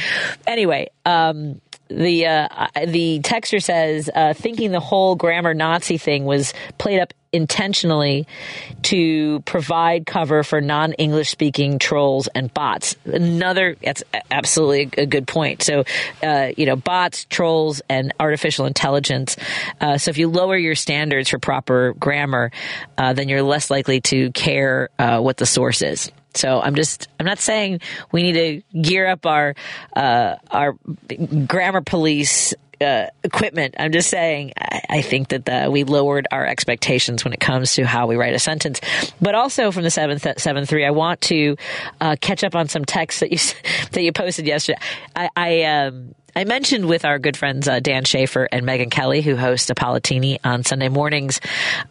[0.46, 0.90] Anyway.
[1.04, 1.60] Um,
[1.96, 7.12] the uh, the texter says uh, thinking the whole grammar Nazi thing was played up
[7.32, 8.26] intentionally
[8.82, 12.96] to provide cover for non-English speaking trolls and bots.
[13.04, 15.62] Another, that's absolutely a good point.
[15.62, 15.84] So,
[16.22, 19.36] uh, you know, bots, trolls, and artificial intelligence.
[19.80, 22.50] Uh, so if you lower your standards for proper grammar,
[22.98, 26.12] uh, then you're less likely to care uh, what the source is.
[26.34, 28.32] So I'm just I'm not saying we need
[28.72, 29.54] to gear up our
[29.94, 30.76] uh, our
[31.46, 33.74] grammar police uh, equipment.
[33.78, 37.74] I'm just saying I, I think that the, we lowered our expectations when it comes
[37.74, 38.80] to how we write a sentence.
[39.20, 41.56] But also from the seventh seven three, I want to
[42.00, 43.38] uh, catch up on some texts that you
[43.92, 44.78] that you posted yesterday.
[45.14, 49.20] I, I um, I mentioned with our good friends uh, Dan Schaefer and Megan Kelly,
[49.20, 51.40] who host Apolitini on Sunday mornings,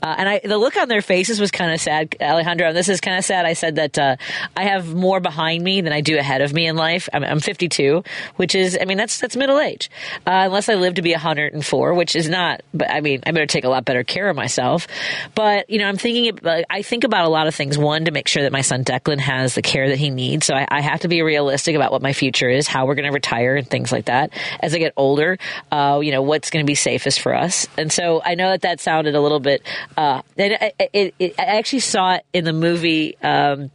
[0.01, 2.15] uh, and I, the look on their faces was kind of sad.
[2.19, 3.45] Alejandro, and this is kind of sad.
[3.45, 4.15] I said that uh,
[4.57, 7.07] I have more behind me than I do ahead of me in life.
[7.13, 8.03] I'm, I'm 52,
[8.37, 9.91] which is, I mean, that's that's middle age.
[10.25, 12.61] Uh, unless I live to be 104, which is not.
[12.73, 14.87] But I mean, I better take a lot better care of myself.
[15.35, 16.39] But you know, I'm thinking.
[16.69, 17.77] I think about a lot of things.
[17.77, 20.47] One, to make sure that my son Declan has the care that he needs.
[20.47, 23.09] So I, I have to be realistic about what my future is, how we're going
[23.09, 25.37] to retire, and things like that as I get older,
[25.71, 27.67] uh, you know, what's going to be safest for us.
[27.77, 29.61] And so I know that that sounded a little bit,
[29.97, 33.71] uh, it, it, it, I actually saw it in the movie, um,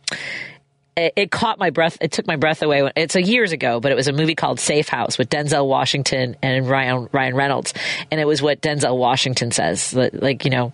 [0.96, 1.98] it, caught my breath.
[2.00, 2.90] It took my breath away.
[2.96, 6.36] It's a years ago, but it was a movie called Safe House with Denzel Washington
[6.42, 7.74] and Ryan Ryan Reynolds,
[8.10, 9.94] and it was what Denzel Washington says.
[9.94, 10.72] Like you know,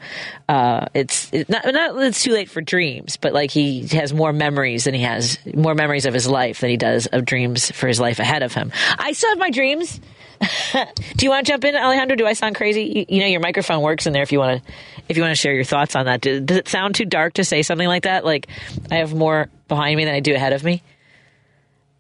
[0.49, 4.33] uh, it's it, not not it's too late for dreams, but like he has more
[4.33, 7.89] memories than he has more memories of his life than he does of dreams for
[7.89, 8.71] his life ahead of him.
[8.99, 10.01] I still have my dreams.
[11.17, 12.17] do you want to jump in, Alejandro?
[12.17, 13.07] Do I sound crazy?
[13.09, 14.23] You, you know, your microphone works in there.
[14.23, 14.73] If you want to,
[15.09, 17.35] if you want to share your thoughts on that, does, does it sound too dark
[17.35, 18.25] to say something like that?
[18.25, 18.49] Like
[18.91, 20.83] I have more behind me than I do ahead of me.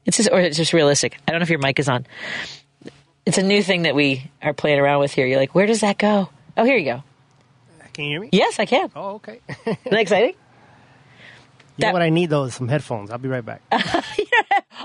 [0.04, 1.16] It's just, or it's just realistic.
[1.26, 2.06] I don't know if your mic is on.
[3.24, 5.26] It's a new thing that we are playing around with here.
[5.26, 6.28] You're like, where does that go?
[6.56, 7.02] Oh, here you go.
[7.92, 8.30] Can you hear me?
[8.32, 8.90] Yes, I can.
[8.96, 9.40] Oh, okay.
[9.48, 10.34] Isn't that exciting?
[11.76, 13.10] You know what I need though is some headphones.
[13.10, 13.62] I'll be right back.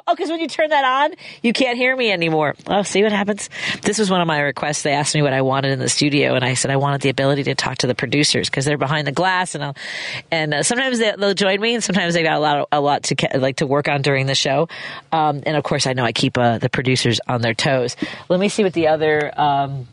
[0.05, 2.55] Oh, because when you turn that on, you can't hear me anymore.
[2.67, 3.49] Oh, see what happens?
[3.81, 4.83] This was one of my requests.
[4.83, 7.09] They asked me what I wanted in the studio, and I said I wanted the
[7.09, 9.75] ability to talk to the producers because they're behind the glass, and I'll,
[10.31, 12.79] and uh, sometimes they, will join me, and sometimes they got a lot of, a
[12.79, 14.69] lot to like to work on during the show.
[15.11, 17.97] Um, and of course, I know I keep uh, the producers on their toes.
[18.29, 19.37] Let me see what the other.
[19.39, 19.87] Um,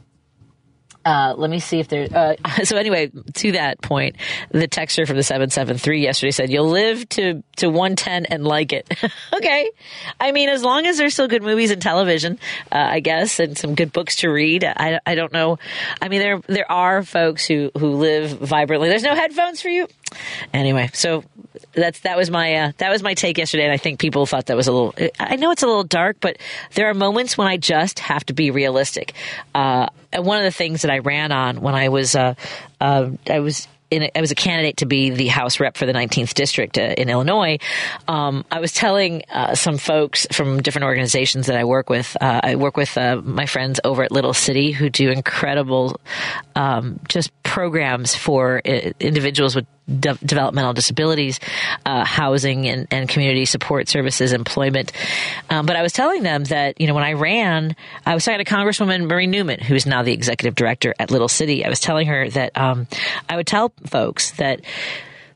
[1.04, 2.06] uh, let me see if there.
[2.12, 4.16] Uh, so anyway, to that point,
[4.50, 8.26] the texter from the seven seven three yesterday said, "You'll live to to one ten
[8.26, 8.92] and like it."
[9.34, 9.70] okay,
[10.20, 12.38] I mean, as long as there's still good movies and television,
[12.72, 14.64] uh, I guess, and some good books to read.
[14.64, 15.58] I, I don't know.
[16.00, 18.88] I mean, there there are folks who who live vibrantly.
[18.88, 19.88] There's no headphones for you.
[20.52, 21.24] Anyway, so
[21.72, 24.46] that's that was my uh, that was my take yesterday, and I think people thought
[24.46, 24.94] that was a little.
[25.18, 26.38] I know it's a little dark, but
[26.74, 29.14] there are moments when I just have to be realistic.
[29.54, 32.34] Uh, one of the things that I ran on when I was uh,
[32.80, 35.92] uh, I was in, I was a candidate to be the House rep for the
[35.92, 37.58] 19th district uh, in Illinois.
[38.08, 42.16] Um, I was telling uh, some folks from different organizations that I work with.
[42.20, 46.00] Uh, I work with uh, my friends over at Little City who do incredible,
[46.54, 51.40] um, just programs for uh, individuals with de- developmental disabilities,
[51.84, 54.92] uh, housing and, and, community support services, employment.
[55.50, 58.44] Um, but I was telling them that, you know, when I ran, I was talking
[58.44, 61.64] to Congresswoman Marie Newman, who is now the executive director at Little City.
[61.64, 62.86] I was telling her that um,
[63.28, 64.62] I would tell folks that,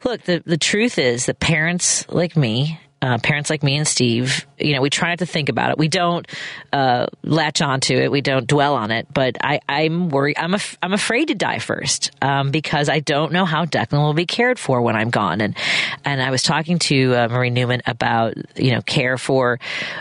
[0.05, 4.47] look, the, the truth is that parents like me, uh, parents like me and Steve,
[4.59, 5.79] you know, we try not to think about it.
[5.79, 6.27] We don't
[6.73, 8.11] uh, latch onto it.
[8.11, 9.07] We don't dwell on it.
[9.13, 10.37] But I, I'm worried.
[10.39, 14.15] I'm af- I'm afraid to die first um, because I don't know how Declan will
[14.15, 15.41] be cared for when I'm gone.
[15.41, 15.57] And
[16.05, 19.61] and I was talking to uh, Marie Newman about you know care for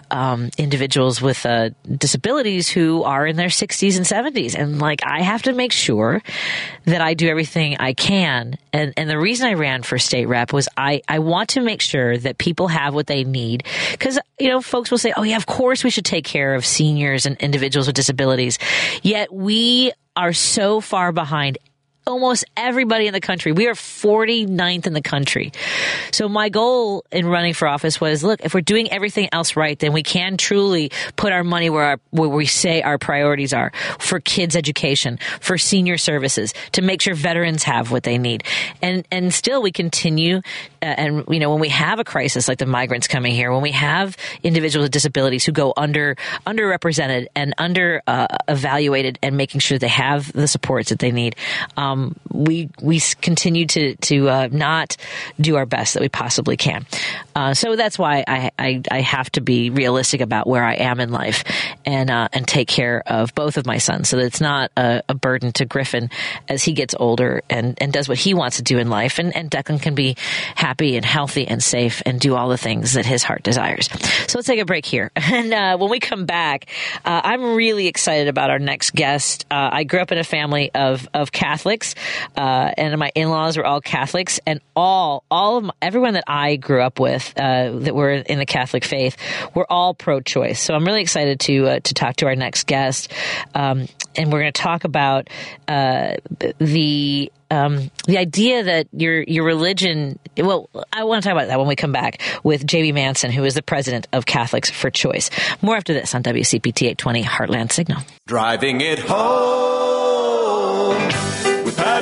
[0.09, 5.21] um, individuals with uh, disabilities who are in their 60s and 70s, and like I
[5.21, 6.21] have to make sure
[6.85, 8.57] that I do everything I can.
[8.73, 11.81] And and the reason I ran for state rep was I I want to make
[11.81, 13.63] sure that people have what they need.
[13.91, 16.65] Because you know folks will say, oh yeah, of course we should take care of
[16.65, 18.59] seniors and individuals with disabilities,
[19.01, 21.57] yet we are so far behind
[22.07, 23.51] almost everybody in the country.
[23.51, 25.51] We are 49th in the country.
[26.11, 29.77] So my goal in running for office was, look, if we're doing everything else right,
[29.77, 33.71] then we can truly put our money where our, where we say our priorities are
[33.99, 38.43] for kids education, for senior services, to make sure veterans have what they need.
[38.81, 40.37] And, and still we continue,
[40.81, 43.61] uh, and, you know, when we have a crisis like the migrants coming here, when
[43.61, 46.15] we have individuals with disabilities who go under,
[46.45, 51.35] underrepresented and under, uh, evaluated and making sure they have the supports that they need,
[51.75, 54.97] um, um, we we continue to to uh, not
[55.39, 56.85] do our best that we possibly can.
[57.35, 60.99] Uh, so that's why I, I I have to be realistic about where I am
[60.99, 61.43] in life
[61.85, 65.03] and uh, and take care of both of my sons, so that it's not a,
[65.09, 66.09] a burden to Griffin
[66.47, 69.35] as he gets older and and does what he wants to do in life, and
[69.35, 70.15] and Declan can be
[70.55, 73.89] happy and healthy and safe and do all the things that his heart desires.
[74.27, 76.67] So let's take a break here, and uh, when we come back,
[77.05, 79.45] uh, I'm really excited about our next guest.
[79.49, 81.86] Uh, I grew up in a family of of Catholics,
[82.35, 86.25] uh, and my in laws were all Catholics, and all all of my, everyone that
[86.27, 89.17] I grew up with uh, that were in the Catholic faith
[89.53, 90.61] were all pro-choice.
[90.61, 93.11] So I'm really excited to uh, to talk to our next guest,
[93.53, 95.29] um, and we're going to talk about
[95.67, 96.15] uh,
[96.59, 100.19] the um, the idea that your your religion.
[100.37, 103.43] Well, I want to talk about that when we come back with Jamie Manson, who
[103.43, 105.29] is the president of Catholics for Choice.
[105.61, 108.01] More after this on WCPT 820 Heartland Signal.
[108.27, 109.96] Driving it home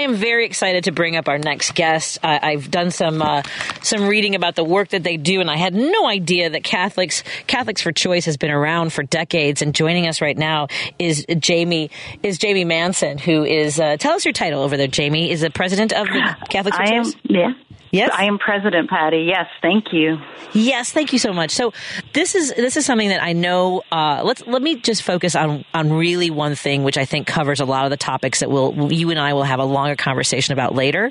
[0.00, 2.20] I am very excited to bring up our next guest.
[2.22, 3.42] Uh, I've done some uh,
[3.82, 7.22] some reading about the work that they do, and I had no idea that Catholics
[7.46, 9.60] Catholics for Choice has been around for decades.
[9.60, 11.90] And joining us right now is Jamie
[12.22, 14.86] is Jamie Manson, who is uh, tell us your title over there.
[14.86, 17.16] Jamie is the president of the Catholics for I am, Choice.
[17.24, 17.52] yeah.
[17.92, 19.24] Yes, I am President Patti.
[19.26, 20.18] Yes, thank you.
[20.52, 21.50] Yes, thank you so much.
[21.50, 21.72] So
[22.12, 23.82] this is this is something that I know.
[23.90, 27.58] Uh, let's let me just focus on on really one thing, which I think covers
[27.58, 30.52] a lot of the topics that we'll you and I will have a longer conversation
[30.52, 31.10] about later.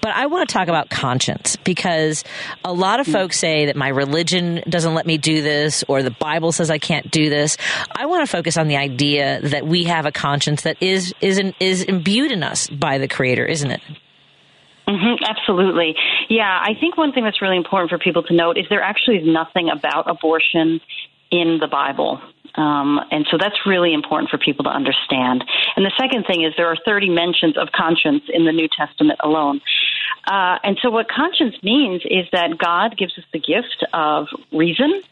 [0.00, 2.22] But I want to talk about conscience because
[2.64, 6.12] a lot of folks say that my religion doesn't let me do this, or the
[6.12, 7.56] Bible says I can't do this.
[7.90, 11.38] I want to focus on the idea that we have a conscience that is is
[11.38, 13.80] in, is imbued in us by the Creator, isn't it?
[14.90, 15.94] Hmm absolutely.
[16.28, 19.18] Yeah, I think one thing that's really important for people to note is there actually
[19.18, 20.80] is nothing about abortion
[21.30, 22.20] in the Bible.
[22.56, 25.44] Um, and so that's really important for people to understand.
[25.76, 29.20] And the second thing is there are 30 mentions of conscience in the New Testament
[29.22, 29.60] alone.
[30.26, 35.02] Uh, and so what conscience means is that God gives us the gift of reason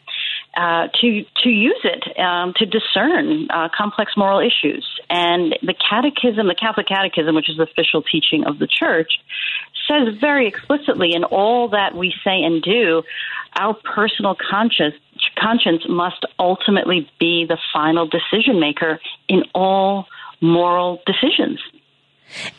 [0.55, 4.85] uh, to to use it um, to discern uh, complex moral issues.
[5.09, 9.11] And the Catechism, the Catholic Catechism, which is the official teaching of the Church,
[9.89, 13.03] says very explicitly in all that we say and do,
[13.55, 14.95] our personal conscience
[15.37, 20.05] conscience must ultimately be the final decision maker in all
[20.41, 21.59] moral decisions.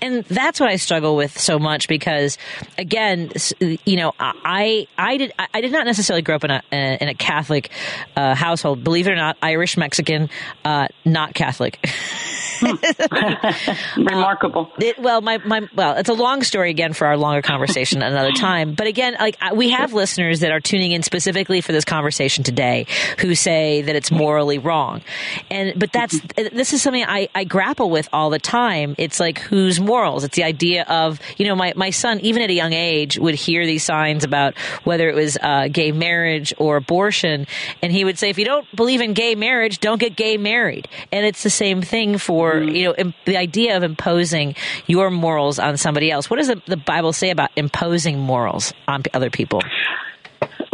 [0.01, 2.39] And that's what I struggle with so much because,
[2.79, 7.09] again, you know, I I did I did not necessarily grow up in a in
[7.09, 7.71] a Catholic
[8.17, 8.85] uh, household.
[8.85, 10.29] Believe it or not, Irish Mexican,
[10.65, 11.79] uh, not Catholic.
[13.97, 14.71] Remarkable.
[14.79, 18.33] It, well, my, my well, it's a long story again for our longer conversation another
[18.33, 18.75] time.
[18.75, 22.87] But again, like we have listeners that are tuning in specifically for this conversation today
[23.19, 25.03] who say that it's morally wrong,
[25.51, 26.21] and but that's
[26.53, 28.95] this is something I, I grapple with all the time.
[28.99, 30.25] It's like whose morals?
[30.25, 33.35] It's the idea of you know my my son even at a young age would
[33.35, 37.47] hear these signs about whether it was uh, gay marriage or abortion,
[37.83, 40.89] and he would say if you don't believe in gay marriage, don't get gay married,
[41.13, 44.55] and it's the same thing for you know im- the idea of imposing
[44.87, 46.31] your morals on somebody else.
[46.31, 49.61] What does the, the Bible say about imposing morals on p- other people?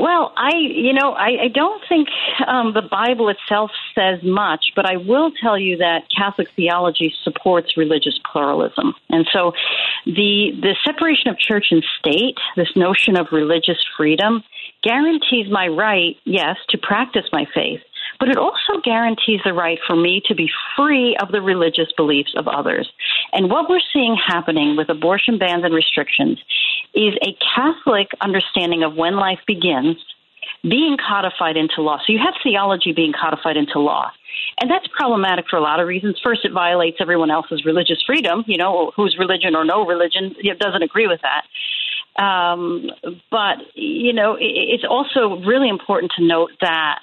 [0.06, 2.06] Well, I, you know, I, I don't think
[2.46, 7.76] um, the Bible itself says much, but I will tell you that Catholic theology supports
[7.76, 9.50] religious pluralism, and so
[10.04, 14.44] the the separation of church and state, this notion of religious freedom,
[14.84, 17.80] guarantees my right, yes, to practice my faith,
[18.20, 22.32] but it also guarantees the right for me to be free of the religious beliefs
[22.36, 22.88] of others.
[23.32, 26.38] And what we're seeing happening with abortion bans and restrictions
[26.94, 29.96] is a Catholic understanding of when life begins
[30.62, 31.98] being codified into law.
[31.98, 34.10] So you have theology being codified into law.
[34.60, 36.20] And that's problematic for a lot of reasons.
[36.22, 40.82] First, it violates everyone else's religious freedom, you know, whose religion or no religion doesn't
[40.82, 42.22] agree with that.
[42.22, 42.90] Um,
[43.30, 47.00] but, you know, it, it's also really important to note that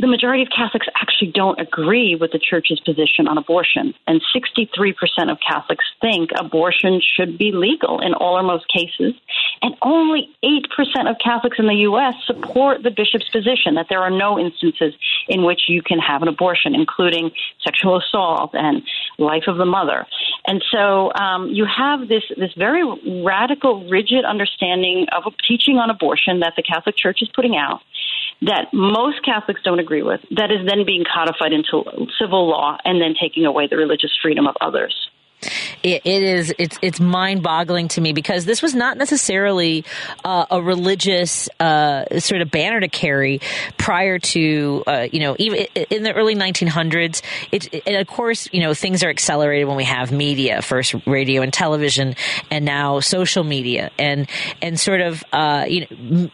[0.00, 3.94] the majority of Catholics actually don't agree with the church's position on abortion.
[4.08, 9.14] And 63% of Catholics think abortion should be legal in all or most cases.
[9.62, 10.64] And only 8%
[11.08, 12.14] of Catholics in the U.S.
[12.26, 14.94] support the bishop's position that there are no instances
[15.28, 17.30] in which you can have an abortion, including
[17.62, 18.82] sexual assault and
[19.18, 20.06] life of the mother.
[20.46, 22.84] And so um, you have this, this very
[23.22, 27.80] radical, rigid understanding of a teaching on abortion that the Catholic Church is putting out
[28.46, 31.84] that most Catholics don't agree with, that is then being codified into
[32.20, 34.94] civil law and then taking away the religious freedom of others.
[35.82, 39.84] It, it is it's it's mind boggling to me because this was not necessarily
[40.24, 43.40] uh, a religious uh, sort of banner to carry
[43.76, 47.22] prior to uh, you know even in the early 1900s.
[47.52, 51.42] It, and of course you know things are accelerated when we have media first radio
[51.42, 52.16] and television
[52.50, 54.28] and now social media and
[54.62, 56.30] and sort of uh, you know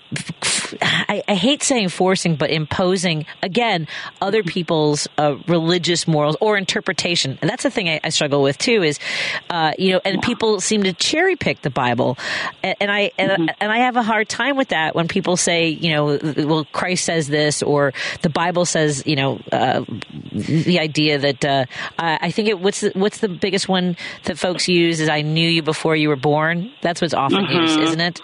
[0.82, 3.88] I, I, hate saying forcing but imposing again
[4.20, 8.58] other people's uh, religious morals or interpretation and that's the thing I, I struggle with
[8.58, 8.99] too is
[9.48, 12.18] uh, you know, and people seem to cherry pick the Bible,
[12.62, 13.48] and, and I and, mm-hmm.
[13.60, 17.04] and I have a hard time with that when people say, you know, well, Christ
[17.04, 17.92] says this, or
[18.22, 19.84] the Bible says, you know, uh,
[20.32, 21.64] the idea that uh,
[21.98, 25.48] I think it what's the, what's the biggest one that folks use is "I knew
[25.48, 27.60] you before you were born." That's what's often mm-hmm.
[27.60, 28.20] used, isn't it?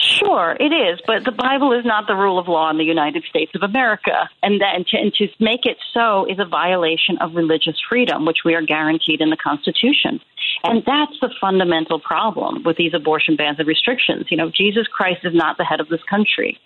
[0.00, 3.24] Sure, it is, but the Bible is not the rule of law in the United
[3.24, 7.18] States of America, and that and to, and to make it so is a violation
[7.18, 10.20] of religious freedom, which we are guaranteed in the Constitution.
[10.64, 14.26] And that's the fundamental problem with these abortion bans and restrictions.
[14.30, 16.58] You know, Jesus Christ is not the head of this country.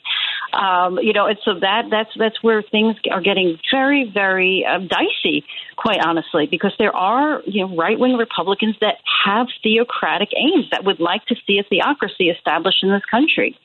[0.53, 4.89] Um, you know, and so that that's that's where things are getting very, very um,
[4.89, 5.45] dicey,
[5.77, 10.85] quite honestly, because there are you know right wing Republicans that have theocratic aims that
[10.85, 13.57] would like to see a theocracy established in this country,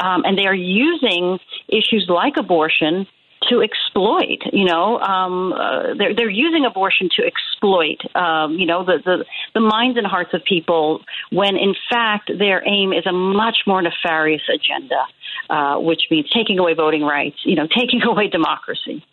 [0.00, 3.06] um, and they are using issues like abortion
[3.50, 4.40] to exploit.
[4.52, 8.00] You know, um, uh, they're they're using abortion to exploit.
[8.14, 9.24] Um, you know, the, the
[9.54, 13.82] the minds and hearts of people when in fact their aim is a much more
[13.82, 15.02] nefarious agenda,
[15.50, 17.38] uh, which means taking away voting rights.
[17.44, 19.04] You know, taking away democracy.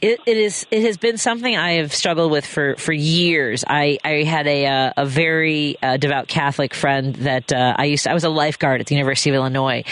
[0.00, 0.66] It, it is.
[0.70, 3.64] It has been something I have struggled with for, for years.
[3.66, 8.04] I, I had a uh, a very uh, devout Catholic friend that uh, I used.
[8.04, 9.84] To, I was a lifeguard at the University of Illinois,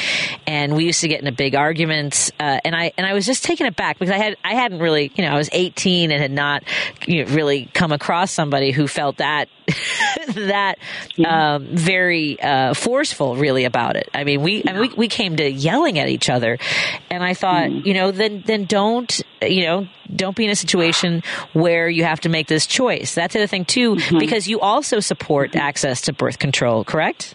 [0.46, 2.32] and we used to get into big arguments.
[2.40, 5.12] Uh, and I and I was just taken aback because I had I hadn't really
[5.14, 6.64] you know I was 18 and had not
[7.06, 9.50] you know, really come across somebody who felt that
[10.28, 10.78] that
[11.22, 14.09] um, very uh, forceful really about it.
[14.14, 16.56] I mean we I mean, we we came to yelling at each other,
[17.11, 17.84] and I thought mm.
[17.84, 22.20] you know then then don't you know don't be in a situation where you have
[22.20, 23.14] to make this choice.
[23.14, 24.18] That's the other thing too, mm-hmm.
[24.18, 27.34] because you also support access to birth control, correct?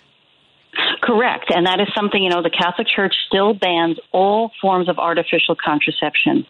[1.02, 1.52] Correct.
[1.54, 5.56] And that is something, you know, the Catholic Church still bans all forms of artificial
[5.56, 6.48] contraception.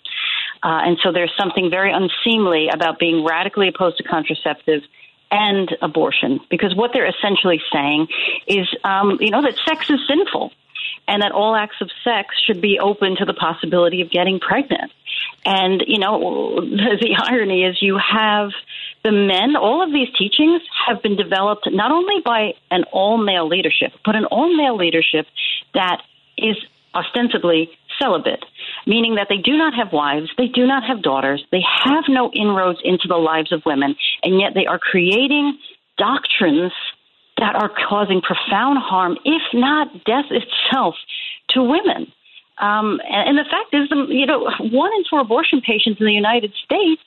[0.61, 4.83] Uh, and so there's something very unseemly about being radically opposed to contraceptives
[5.29, 8.07] and abortion, because what they're essentially saying
[8.47, 10.51] is, um, you know, that sex is sinful
[11.07, 14.91] and that all acts of sex should be open to the possibility of getting pregnant.
[15.45, 18.51] And, you know, the, the irony is you have
[19.03, 23.47] the men, all of these teachings have been developed not only by an all male
[23.47, 25.27] leadership, but an all male leadership
[25.73, 26.01] that
[26.37, 26.55] is
[26.95, 27.69] ostensibly
[27.99, 28.45] celibate,
[28.87, 32.31] meaning that they do not have wives, they do not have daughters, they have no
[32.31, 35.57] inroads into the lives of women, and yet they are creating
[35.97, 36.71] doctrines
[37.37, 40.95] that are causing profound harm, if not death itself,
[41.49, 42.11] to women.
[42.57, 46.13] Um, and, and the fact is, you know, one in four abortion patients in the
[46.13, 47.01] United States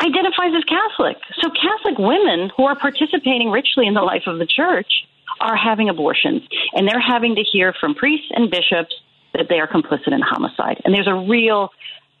[0.00, 1.16] identifies as Catholic.
[1.40, 5.06] So Catholic women who are participating richly in the life of the church
[5.40, 8.94] are having abortions, and they're having to hear from priests and bishops
[9.34, 10.80] that they are complicit in homicide.
[10.84, 11.70] And there's a real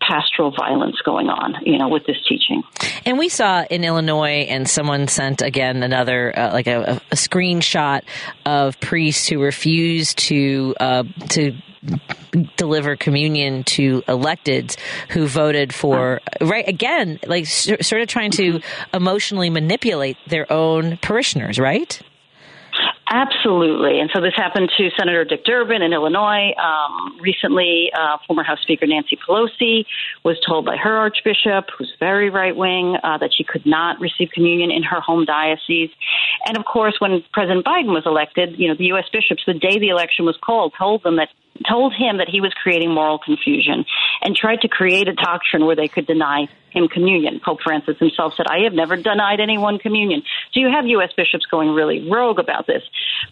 [0.00, 2.62] pastoral violence going on, you know, with this teaching.
[3.04, 8.02] And we saw in Illinois, and someone sent again another uh, like a, a, screenshot
[8.46, 11.56] of priests who refused to uh, to
[12.56, 14.76] deliver communion to electeds
[15.10, 18.60] who voted for right again like sort of trying to
[18.92, 22.02] emotionally manipulate their own parishioners right
[23.10, 24.00] Absolutely.
[24.00, 26.52] And so this happened to Senator Dick Durbin in Illinois.
[26.60, 29.86] Um, recently, uh, former House Speaker Nancy Pelosi
[30.24, 34.28] was told by her Archbishop, who's very right wing, uh, that she could not receive
[34.34, 35.90] communion in her home diocese.
[36.46, 39.06] And of course, when President Biden was elected, you know, the U.S.
[39.10, 41.28] bishops, the day the election was called, told them that
[41.68, 43.84] told him that he was creating moral confusion
[44.22, 47.40] and tried to create a doctrine where they could deny him communion.
[47.44, 50.22] Pope Francis himself said, I have never denied anyone communion.
[50.52, 51.10] So you have U.S.
[51.16, 52.82] bishops going really rogue about this.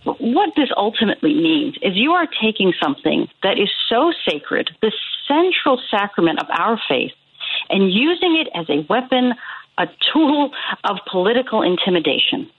[0.05, 4.93] But what this ultimately means is you are taking something that is so sacred, the
[5.29, 7.13] central sacrament of our faith,
[7.69, 9.35] and using it as a weapon,
[9.79, 10.51] a tool
[10.85, 12.51] of political intimidation.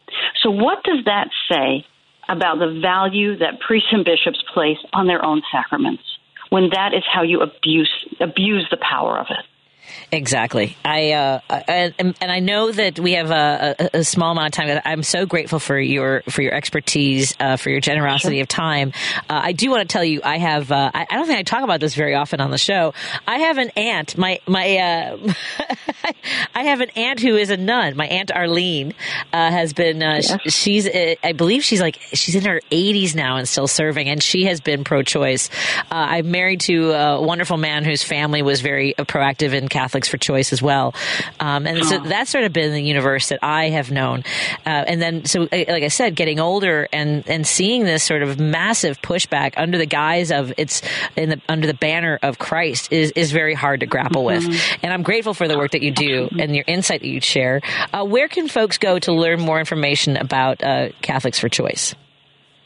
[0.42, 1.86] So what does that say
[2.30, 6.04] about the value that priests and bishops place on their own sacraments
[6.50, 9.46] when that is how you abuse abuse the power of it.
[10.12, 10.78] Exactly.
[10.86, 14.66] I uh, and, and I know that we have a, a, a small amount of
[14.66, 14.82] time.
[14.86, 18.94] I'm so grateful for your for your expertise, uh, for your generosity of time.
[19.30, 20.72] Uh, I do want to tell you, I have.
[20.72, 22.94] Uh, I, I don't think I talk about this very often on the show.
[23.28, 24.18] I have an aunt.
[24.18, 24.78] My my.
[24.78, 25.34] Uh,
[26.56, 27.98] I have an aunt who is a nun.
[27.98, 28.94] My aunt Arlene
[29.34, 30.22] uh, has been.
[30.22, 30.88] sh- she's.
[31.24, 34.62] I believe she's like she's in her 80s now and still serving, and she has
[34.62, 35.50] been pro-choice.
[35.92, 40.52] I'm married to a wonderful man whose family was very proactive in Catholics for Choice
[40.52, 40.94] as well,
[41.40, 44.24] um, and so that's sort of been the universe that I have known.
[44.66, 48.22] Uh, and then, so uh, like I said, getting older and and seeing this sort
[48.22, 50.82] of massive pushback under the guise of it's
[51.16, 54.44] in the under the banner of Christ is is very hard to grapple with.
[54.84, 57.62] And I'm grateful for the work that you do and your insight that you share.
[57.94, 61.96] Uh, where can folks go to learn more information about uh, Catholics for Choice?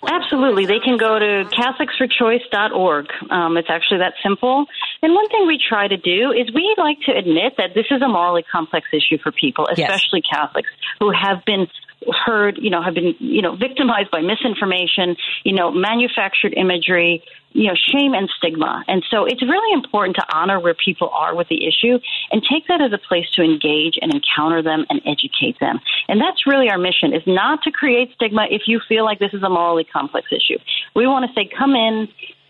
[0.07, 0.65] Absolutely.
[0.65, 3.07] They can go to CatholicsForChoice.org.
[3.29, 4.65] Um, it's actually that simple.
[5.01, 8.01] And one thing we try to do is we like to admit that this is
[8.01, 11.67] a morally complex issue for people, especially Catholics, who have been
[12.09, 17.23] heard, you know, have been, you know, victimized by misinformation, you know, manufactured imagery,
[17.53, 18.83] you know, shame and stigma.
[18.87, 21.99] And so it's really important to honor where people are with the issue
[22.31, 25.79] and take that as a place to engage and encounter them and educate them.
[26.07, 29.33] And that's really our mission is not to create stigma if you feel like this
[29.33, 30.57] is a morally complex issue.
[30.95, 32.07] We want to say, come in,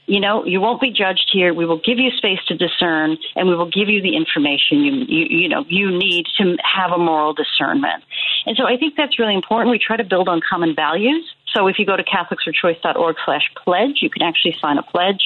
[0.08, 1.54] you know, you won't be judged here.
[1.54, 4.94] We will give you space to discern, and we will give you the information you,
[5.08, 8.04] you, you know you need to have a moral discernment.
[8.46, 9.72] And so I think that's really important.
[9.72, 11.24] We try to build on common values.
[11.54, 15.20] So if you go to CatholicsForChoice.org slash pledge, you can actually sign a pledge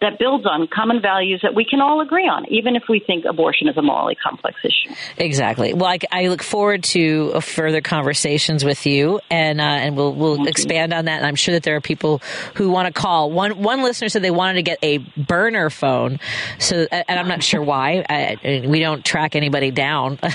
[0.00, 3.24] that builds on common values that we can all agree on, even if we think
[3.24, 4.94] abortion is a morally complex issue.
[5.16, 5.74] Exactly.
[5.74, 10.46] Well, I, I look forward to further conversations with you, and uh, and we'll we'll
[10.46, 11.18] expand on that.
[11.18, 12.20] And I'm sure that there are people
[12.54, 13.30] who want to call.
[13.30, 16.20] One one listener said they wanted to get a burner phone,
[16.58, 18.04] so and I'm not sure why.
[18.08, 20.18] I, we don't track anybody down.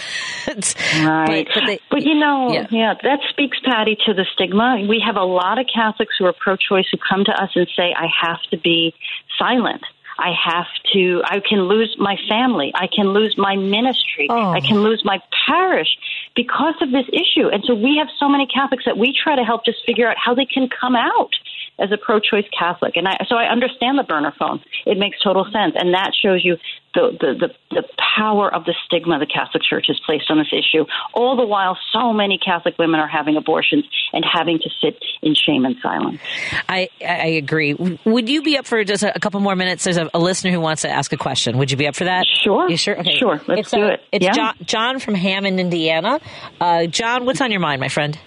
[0.48, 1.46] Right.
[1.48, 2.68] But, but they, But you know, Yeah.
[2.72, 2.94] yeah.
[3.04, 4.86] that speaks, Patti, to the stigma.
[4.88, 7.68] We have a lot of Catholics who are pro choice who come to us and
[7.76, 8.94] say, I have to be
[9.38, 9.84] silent.
[10.20, 12.72] I have to, I can lose my family.
[12.74, 14.28] I can lose my ministry.
[14.30, 14.50] Oh.
[14.50, 15.90] I can lose my parish
[16.36, 17.48] because of this issue.
[17.50, 20.18] And so we have so many Catholics that we try to help just figure out
[20.18, 21.34] how they can come out
[21.80, 22.96] as a pro-choice Catholic.
[22.96, 24.62] And I, so I understand the burner phone.
[24.86, 25.76] It makes total sense.
[25.78, 26.58] And that shows you
[26.96, 27.84] the, the, the, the
[28.18, 30.86] power of the stigma the Catholic Church has placed on this issue.
[31.14, 35.36] All the while, so many Catholic women are having abortions and having to sit in
[35.36, 36.20] shame and silence.
[36.68, 37.76] I, I agree.
[37.76, 39.84] Would you be up for just a, a couple more minutes?
[39.84, 41.60] There's a, a listener who wants to ask a question.
[41.60, 42.26] Would you be up for that?
[42.44, 42.68] Sure.
[42.70, 43.00] You sure?
[43.00, 43.18] Okay.
[43.20, 43.40] Sure.
[43.48, 44.04] Let's it's, do uh, it.
[44.12, 44.32] It's Yeah.
[44.32, 46.20] John, John from Hammond, Indiana.
[46.60, 48.18] Uh, John, what's on your mind, my friend?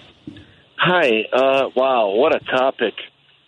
[0.76, 1.24] Hi.
[1.32, 2.94] Uh, wow, what a topic.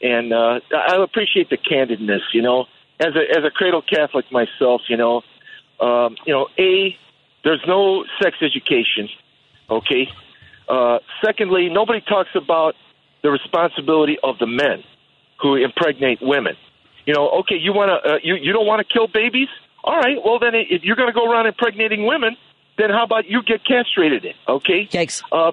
[0.02, 2.20] And uh, I appreciate the candidness.
[2.32, 2.66] You know,
[2.98, 5.22] as a as a cradle Catholic myself, you know,
[5.80, 6.96] um, you know, a
[7.44, 9.08] there's no sex education.
[9.70, 10.08] Okay.
[10.68, 12.74] Uh, secondly, nobody talks about
[13.22, 14.82] the responsibility of the men
[15.40, 16.56] who impregnate women.
[17.06, 19.48] You know, okay, you want to uh, you you don't want to kill babies?
[19.84, 20.16] All right.
[20.24, 22.36] Well, then if you're going to go around impregnating women,
[22.78, 24.34] then how about you get castrated?
[24.48, 24.86] Okay.
[24.86, 25.22] Yikes.
[25.32, 25.52] Uh,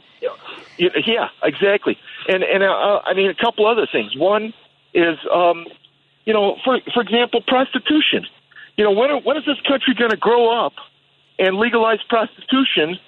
[0.77, 1.97] yeah, exactly.
[2.29, 4.15] And and uh, I mean a couple other things.
[4.15, 4.53] One
[4.93, 5.65] is, um,
[6.25, 8.27] you know, for for example, prostitution.
[8.77, 10.73] You know, when when is this country going to grow up
[11.39, 12.99] and legalize prostitution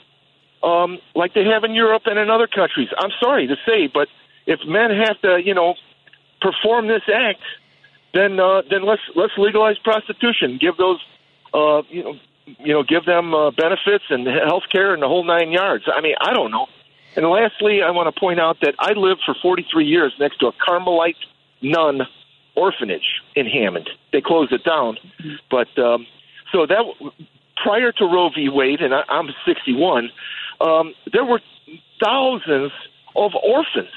[0.64, 2.90] um, like they have in Europe and in other countries?
[2.98, 4.08] I'm sorry to say, but
[4.48, 5.76] if men have to, you know,
[6.42, 7.42] perform this act,
[8.16, 10.58] then uh, then let's let's legalize prostitution.
[10.60, 11.00] Give those,
[11.54, 12.16] uh, you know,
[12.60, 15.86] you know, give them uh, benefits and health care and the whole nine yards.
[15.94, 16.68] I mean, I don't know.
[17.16, 20.48] And lastly, I want to point out that I lived for 43 years next to
[20.48, 21.18] a Carmelite
[21.62, 22.02] nun
[22.56, 23.90] orphanage in Hammond.
[24.12, 24.98] They closed it down,
[25.50, 26.08] but um,
[26.52, 26.84] so that
[27.62, 28.50] prior to Roe v.
[28.50, 30.12] Wade, and I, I'm 61,
[30.60, 31.42] um, there were
[32.04, 32.72] thousands
[33.16, 33.94] of orphans,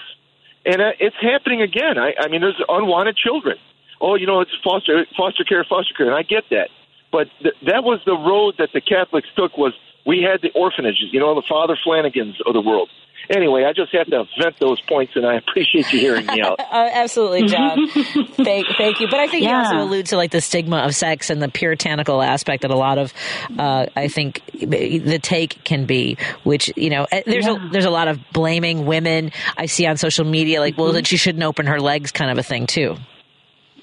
[0.66, 1.98] and uh, it's happening again.
[1.98, 3.58] I, I mean, there's unwanted children.
[4.00, 6.68] Oh, you know, it's foster foster care, foster care, and I get that,
[7.12, 9.56] but th- that was the road that the Catholics took.
[9.56, 9.72] Was
[10.04, 12.90] we had the orphanages, you know, the Father Flanagans of the world.
[13.31, 16.61] Anyway, I just have to vent those points, and I appreciate you hearing me out.
[16.75, 17.89] Uh, absolutely, John.
[17.89, 19.07] thank, thank you.
[19.09, 22.20] But I think you also allude to like the stigma of sex and the puritanical
[22.20, 23.12] aspect that a lot of,
[23.57, 26.16] uh, I think, the take can be.
[26.43, 29.31] Which you know, eh, there's a there's a lot of blaming women.
[29.57, 32.39] I see on social media, like, well, that she shouldn't open her legs, kind of
[32.39, 32.97] a thing too.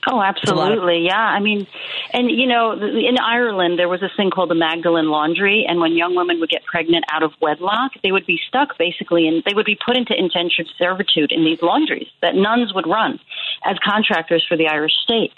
[0.08, 1.06] Oh, a lot of- absolutely.
[1.06, 1.18] Yeah.
[1.20, 1.68] I mean,
[2.12, 5.94] and you know, in Ireland, there was this thing called the Magdalene Laundry, and when
[5.94, 9.54] young women would get pregnant out of wedlock, they would be stuck basically, and they
[9.54, 13.20] would be put into indentured servitude in these laundries that nuns would run.
[13.64, 15.32] as contractors for the Irish state.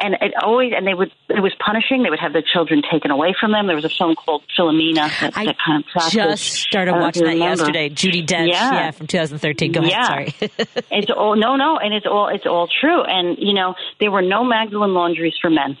[0.00, 2.02] And it always, and they would, it was punishing.
[2.02, 3.66] They would have their children taken away from them.
[3.66, 6.14] There was a film called Philomena that, I that kind of practiced.
[6.14, 7.46] just started I don't know if watching that remember.
[7.64, 7.90] yesterday.
[7.90, 8.72] Judi Dench, Yeah.
[8.72, 9.72] yeah, from 2013.
[9.72, 10.06] Go ahead, Yeah.
[10.06, 10.34] sorry.
[10.90, 13.02] it's all no, no, and it's all it's all true.
[13.02, 15.76] And you know, there were no Magdalene laundries for men.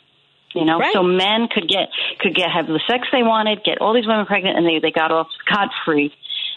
[0.54, 0.92] You know, Right.
[0.94, 1.90] so men could get
[2.20, 4.90] could get have the sex they wanted, get all these women pregnant, and they they
[4.90, 6.12] got off scot free.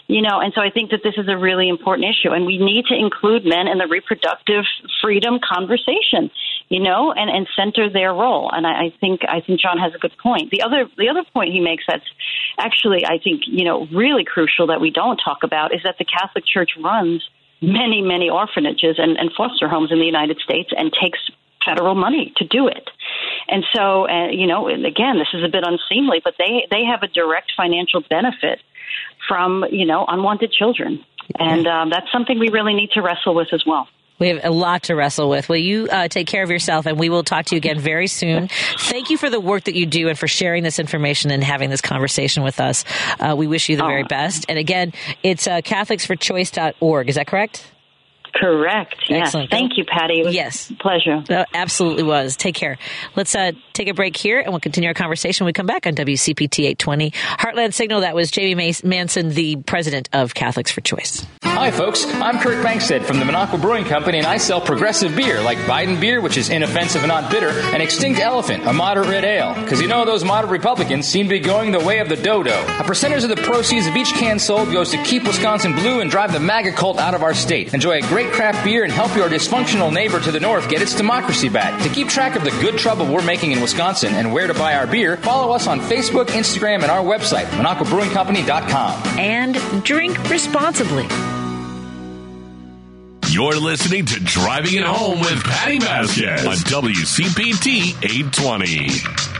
[0.08, 2.58] You know, and so I think that this is a really important issue, and we
[2.58, 4.64] need to include men in the reproductive
[5.00, 6.30] freedom conversation.
[6.68, 8.50] You know, and and center their role.
[8.50, 10.50] And I, I think I think John has a good point.
[10.50, 12.08] The other the other point he makes that's
[12.58, 16.06] actually I think you know really crucial that we don't talk about is that the
[16.06, 17.22] Catholic Church runs
[17.60, 21.20] many many orphanages and, and foster homes in the United States and takes
[21.64, 22.88] federal money to do it.
[23.48, 27.02] And so, uh, you know, again, this is a bit unseemly, but they they have
[27.02, 28.60] a direct financial benefit
[29.28, 31.04] from you know unwanted children,
[31.38, 33.88] and um, that's something we really need to wrestle with as well.
[34.18, 35.48] We have a lot to wrestle with.
[35.48, 38.06] Will you uh, take care of yourself, and we will talk to you again very
[38.06, 38.48] soon.
[38.78, 41.70] Thank you for the work that you do and for sharing this information and having
[41.70, 42.84] this conversation with us.
[43.18, 44.46] Uh, we wish you the very best.
[44.48, 44.92] And again,
[45.24, 47.08] it's uh, CatholicsForChoice.org.
[47.08, 47.66] Is that correct?
[48.34, 48.96] Correct.
[49.08, 49.26] Yes.
[49.28, 49.50] Excellent.
[49.50, 50.20] Thank you, Patti.
[50.20, 50.70] It was Yes.
[50.70, 51.22] a pleasure.
[51.28, 52.36] That absolutely was.
[52.36, 52.78] Take care.
[53.14, 55.86] Let's uh, take a break here, and we'll continue our conversation when we come back
[55.86, 58.00] on WCPT 820 Heartland Signal.
[58.00, 61.26] That was Jamie Mas- Manson, the president of Catholics for Choice.
[61.44, 62.06] Hi, folks.
[62.06, 66.00] I'm Kirk Bangstad from the Minocqua Brewing Company, and I sell progressive beer like Biden
[66.00, 69.54] beer, which is inoffensive and not bitter, and Extinct Elephant, a moderate red ale.
[69.62, 72.64] Because you know those moderate Republicans seem to be going the way of the dodo.
[72.78, 76.10] A percentage of the proceeds of each can sold goes to keep Wisconsin blue and
[76.10, 77.72] drive the MAGA cult out of our state.
[77.74, 80.94] Enjoy a great craft beer and help your dysfunctional neighbor to the north get its
[80.94, 81.82] democracy back.
[81.82, 84.74] To keep track of the good trouble we're making in Wisconsin and where to buy
[84.74, 89.18] our beer, follow us on Facebook, Instagram, and our website, MinocquaBrewingCompany.com.
[89.18, 89.54] And
[89.84, 91.06] drink responsibly.
[93.32, 99.31] You're listening to Driving It Home with Patti Vasquez on WCPT 820.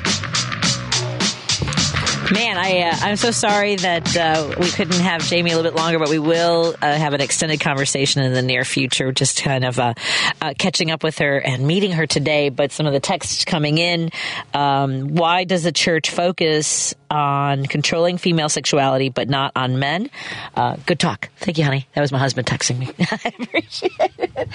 [2.33, 5.79] Man, I uh, I'm so sorry that uh, we couldn't have Jamie a little bit
[5.79, 9.13] longer, but we will uh, have an extended conversation in the near future.
[9.13, 9.93] Just kind of uh,
[10.41, 12.49] uh, catching up with her and meeting her today.
[12.49, 14.09] But some of the texts coming in.
[14.55, 20.09] Um, why does the church focus on controlling female sexuality but not on men?
[20.57, 21.29] Uh, good talk.
[21.37, 21.87] Thank you, honey.
[21.95, 22.91] That was my husband texting me.
[22.99, 24.49] I appreciate it.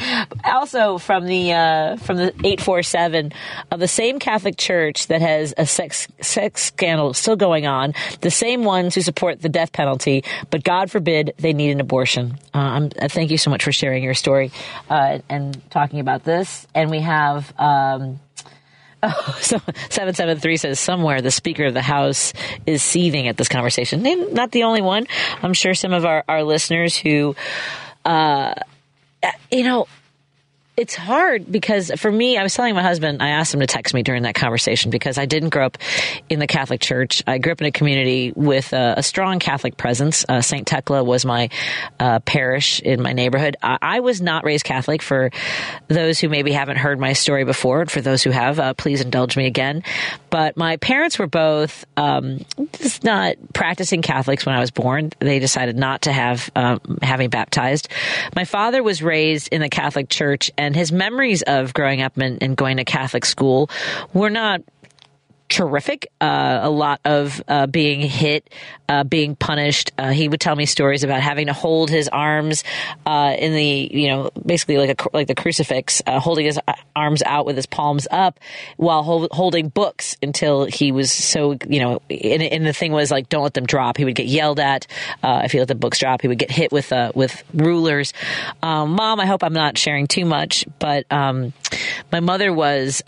[0.45, 3.33] Also, from the from the eight four seven
[3.69, 8.31] of the same Catholic Church that has a sex sex scandal still going on, the
[8.31, 12.37] same ones who support the death penalty, but God forbid they need an abortion.
[12.53, 14.51] Uh, uh, thank you so much for sharing your story
[14.89, 16.65] uh, and talking about this.
[16.73, 17.53] And we have.
[17.59, 18.19] Um,
[19.03, 19.59] Oh, so
[19.89, 22.33] 773 says somewhere the Speaker of the House
[22.65, 24.03] is seething at this conversation.
[24.03, 25.05] And not the only one.
[25.43, 27.35] I'm sure some of our, our listeners who,
[28.05, 28.55] uh,
[29.51, 29.87] you know,
[30.77, 33.95] it's hard because for me, I was telling my husband, I asked him to text
[33.95, 35.79] me during that conversation because I didn't grow up
[36.29, 37.23] in the Catholic Church.
[37.25, 40.23] I grew up in a community with a, a strong Catholic presence.
[40.29, 40.69] Uh, St.
[40.69, 41.49] Thecla was my
[41.99, 43.57] uh, parish in my neighborhood.
[43.63, 45.01] I, I was not raised Catholic.
[45.01, 45.31] For
[45.87, 49.01] those who maybe haven't heard my story before, and for those who have, uh, please
[49.01, 49.81] indulge me again.
[50.29, 55.11] But my parents were both um, just not practicing Catholics when I was born.
[55.17, 57.89] They decided not to have um, having baptized.
[58.35, 62.41] My father was raised in the Catholic Church, and his memories of growing up and,
[62.41, 63.69] and going to Catholic school
[64.13, 64.61] were not
[65.49, 66.11] terrific.
[66.19, 68.49] Uh, a lot of uh, being hit,
[68.89, 69.91] uh, being punished.
[69.97, 72.63] Uh, he would tell me stories about having to hold his arms
[73.05, 76.59] uh, in the, you know, basically like a like the crucifix, uh, holding his
[76.95, 78.39] arms out with his palms up
[78.77, 83.11] while hol- holding books until he was so, you know, and, and the thing was
[83.11, 83.97] like, don't let them drop.
[83.97, 84.87] He would get yelled at
[85.23, 86.21] if he let the books drop.
[86.21, 88.13] He would get hit with with rulers.
[88.61, 91.53] Um, Mom, I hope I'm not sharing too much, but um,
[92.11, 93.01] my mother was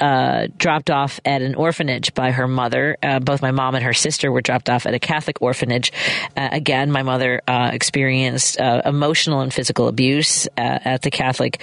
[0.57, 2.97] dropped off at an orphanage by her mother.
[3.01, 5.91] Uh, both my mom and her sister were dropped off at a Catholic orphanage.
[6.36, 11.61] Uh, again, my mother uh, experienced uh, emotional and physical abuse uh, at the Catholic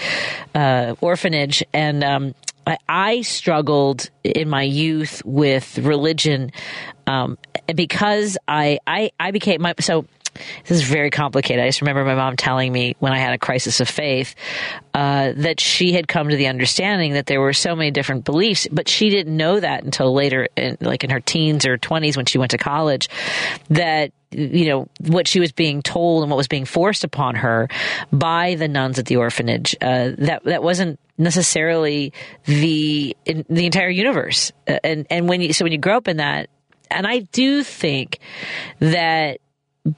[1.01, 2.35] orphanage, and um,
[2.67, 6.51] I, I struggled in my youth with religion
[7.07, 7.39] um,
[7.75, 10.07] because I, I I became my so
[10.65, 11.63] this is very complicated.
[11.63, 14.35] I just remember my mom telling me when I had a crisis of faith
[14.95, 18.67] uh, that she had come to the understanding that there were so many different beliefs,
[18.71, 22.27] but she didn't know that until later, in, like in her teens or 20s when
[22.27, 23.09] she went to college,
[23.69, 27.69] that you know what she was being told and what was being forced upon her
[28.13, 32.13] by the nuns at the orphanage uh, that that wasn't necessarily
[32.45, 36.17] the the entire universe uh, and and when you so when you grow up in
[36.17, 36.51] that
[36.91, 38.19] and I do think
[38.81, 39.41] that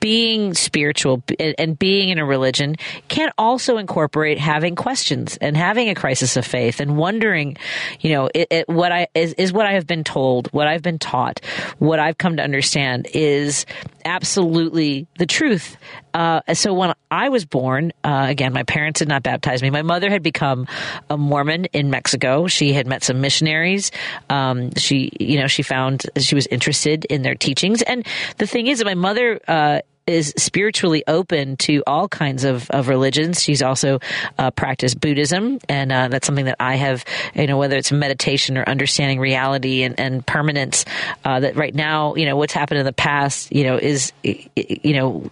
[0.00, 2.74] being spiritual and, being in a religion
[3.08, 7.56] can also incorporate having questions and having a crisis of faith and wondering,
[8.00, 10.82] you know, it, it, what I is, is what I have been told, what I've
[10.82, 11.40] been taught,
[11.78, 13.64] what I've come to understand is
[14.04, 15.76] absolutely the truth.
[16.14, 19.70] Uh, so when I was born, uh, again, my parents did not baptize me.
[19.70, 20.66] My mother had become
[21.08, 22.46] a Mormon in Mexico.
[22.46, 23.90] She had met some missionaries.
[24.28, 27.82] Um, she, you know, she found she was interested in their teachings.
[27.82, 28.06] And
[28.38, 32.88] the thing is that my mother, uh, is spiritually open to all kinds of, of
[32.88, 33.42] religions.
[33.42, 34.00] She's also
[34.38, 37.04] uh, practiced Buddhism, and uh, that's something that I have,
[37.34, 40.84] you know, whether it's meditation or understanding reality and, and permanence.
[41.24, 44.94] Uh, that right now, you know, what's happened in the past, you know, is, you
[44.94, 45.30] know,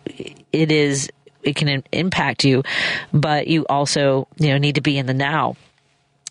[0.53, 1.11] it is
[1.43, 2.65] it can impact you,
[3.13, 5.55] but you also, you know, need to be in the now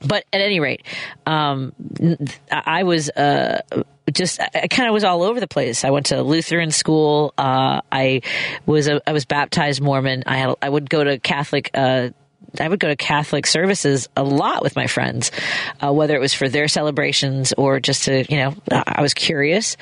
[0.05, 0.83] but at any rate,
[1.25, 1.73] um,
[2.51, 3.61] I was uh,
[4.13, 5.83] just I kind of was all over the place.
[5.83, 7.33] I went to Lutheran school.
[7.37, 8.21] Uh, I
[8.65, 10.23] was a, I was baptized Mormon.
[10.25, 11.71] I had, I would go to Catholic.
[11.73, 12.09] Uh,
[12.59, 15.31] I would go to Catholic services a lot with my friends,
[15.83, 19.75] uh, whether it was for their celebrations or just to, you know, I was curious.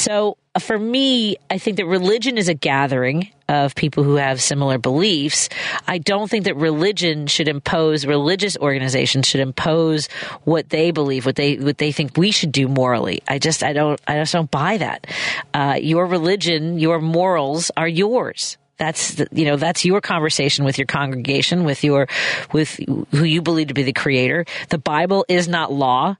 [0.00, 4.78] So for me, I think that religion is a gathering of people who have similar
[4.78, 5.50] beliefs.
[5.86, 10.08] I don't think that religion should impose religious organizations should impose
[10.44, 13.22] what they believe, what they what they think we should do morally.
[13.28, 15.06] I just I don't I just don't buy that.
[15.52, 20.78] Uh, your religion, your morals are yours that's the, you know that's your conversation with
[20.78, 22.08] your congregation with your
[22.50, 24.46] with who you believe to be the creator.
[24.70, 26.16] The bible is not law.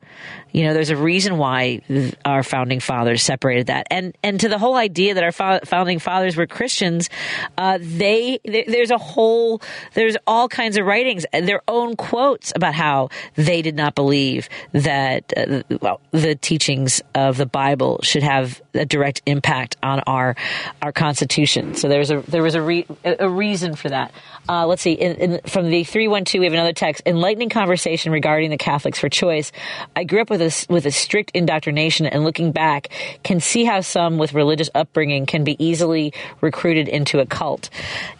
[0.52, 1.80] You know, there's a reason why
[2.24, 6.36] our founding fathers separated that, and and to the whole idea that our founding fathers
[6.36, 7.08] were Christians,
[7.56, 9.62] uh, they there's a whole
[9.94, 15.32] there's all kinds of writings, their own quotes about how they did not believe that
[15.36, 20.34] uh, well, the teachings of the Bible should have a direct impact on our
[20.82, 21.76] our Constitution.
[21.76, 24.12] So there's a there was a re, a reason for that.
[24.48, 27.02] Uh, let's see, in, in, from the 312, we have another text.
[27.06, 29.52] Enlightening conversation regarding the Catholics for choice.
[29.94, 32.88] I grew up with a, with a strict indoctrination and looking back,
[33.22, 37.70] can see how some with religious upbringing can be easily recruited into a cult.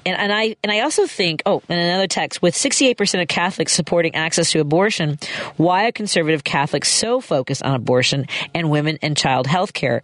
[0.06, 3.72] And, and I, and I also think, oh, in another text, with 68% of Catholics
[3.72, 5.18] supporting access to abortion,
[5.56, 10.02] why are conservative Catholics so focused on abortion and women and child health care?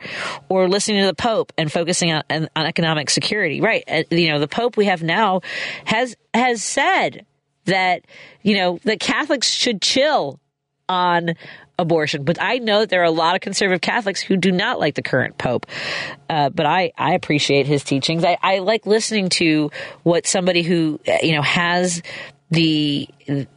[0.49, 3.61] Or listening to the Pope and focusing on, on economic security?
[3.61, 3.85] Right.
[4.17, 5.41] You know, the Pope we have now
[5.85, 7.27] has has has said
[7.65, 8.05] that
[8.43, 10.39] you know that Catholics should chill
[10.89, 11.35] on
[11.79, 12.25] abortion.
[12.25, 14.95] But I know that there are a lot of conservative Catholics who do not like
[14.95, 15.67] the current pope.
[16.31, 18.25] Uh, but I, I appreciate his teachings.
[18.25, 19.71] I, I like listening to
[20.03, 22.03] what somebody who you know has
[22.51, 23.09] the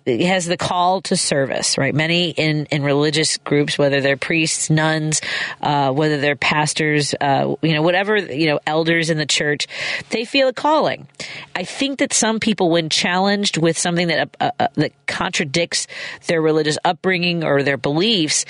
[0.07, 1.93] has the call to service, right?
[1.93, 5.21] Many in, in religious groups, whether they're priests, nuns,
[5.61, 9.67] uh, whether they're pastors, uh, you know, whatever, you know, elders in the church,
[10.09, 11.07] they feel a calling.
[11.55, 15.85] I think that some people, when challenged with something that uh, uh that contradicts
[16.25, 18.45] their religious upbringing or their beliefs,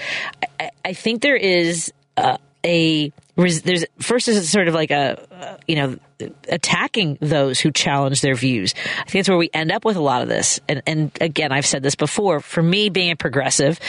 [0.59, 5.57] I, I think there is uh, a there's first is sort of like a uh,
[5.67, 5.97] you know
[6.49, 8.73] attacking those who challenge their views.
[8.77, 10.59] I think that's where we end up with a lot of this.
[10.67, 12.39] And and again, I've said this before.
[12.39, 13.79] For me, being a progressive,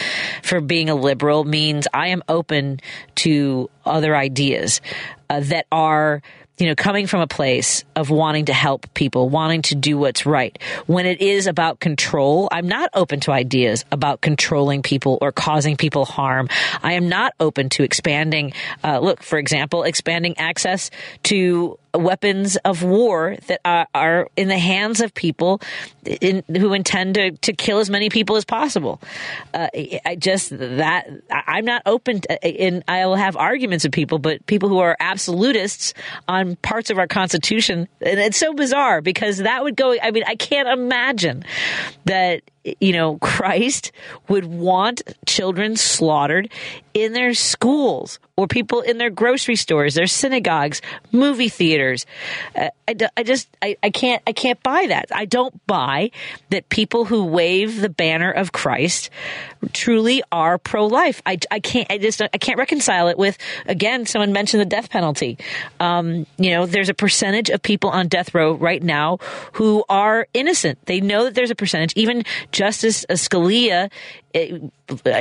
[0.43, 2.81] for being a liberal means I am open
[3.17, 4.81] to other ideas
[5.29, 6.23] uh, that are
[6.61, 10.27] you know, coming from a place of wanting to help people, wanting to do what's
[10.27, 10.59] right.
[10.87, 15.77] When it is about control, I'm not open to ideas about controlling people or causing
[15.77, 16.49] people harm.
[16.83, 18.53] I am not open to expanding,
[18.85, 20.91] uh, look, for example, expanding access
[21.25, 25.61] to weapons of war that are, are in the hands of people
[26.05, 29.01] in, who intend to, to kill as many people as possible.
[29.53, 29.69] Uh,
[30.05, 34.45] I just that I'm not open, to, and I will have arguments with people, but
[34.47, 35.95] people who are absolutists
[36.29, 39.97] on parts of our Constitution, and it's so bizarre because that would go.
[40.01, 41.45] I mean, I can't imagine
[42.05, 43.93] that you know, Christ
[44.29, 46.51] would want children slaughtered
[46.95, 50.81] in their schools or people in their grocery stores, their synagogues,
[51.13, 52.07] movie theaters.
[52.57, 55.07] Uh, I, I just, I, I can't, I can't buy that.
[55.13, 56.11] I don't buy
[56.49, 59.11] that people who wave the banner of Christ
[59.73, 61.21] truly are pro-life.
[61.27, 63.37] I, I can't, I just, I can't reconcile it with,
[63.67, 65.39] again, someone mentioned the death penalty.
[65.79, 69.19] Um, you know, there's a percentage of people on death row right now
[69.53, 70.79] who are innocent.
[70.87, 73.91] They know that there's a percentage, even Justice Scalia,
[74.35, 74.59] eh,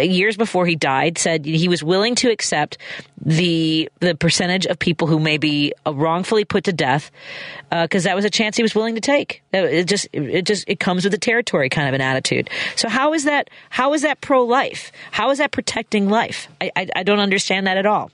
[0.01, 2.77] years before he died, said he was willing to accept
[3.23, 7.11] the the percentage of people who may be uh, wrongfully put to death
[7.69, 9.43] because uh, that was a chance he was willing to take.
[9.53, 12.49] It just it just it comes with the territory kind of an attitude.
[12.75, 14.91] So how is that how is that pro life?
[15.11, 16.47] How is that protecting life?
[16.61, 18.11] I, I, I don't understand that at all.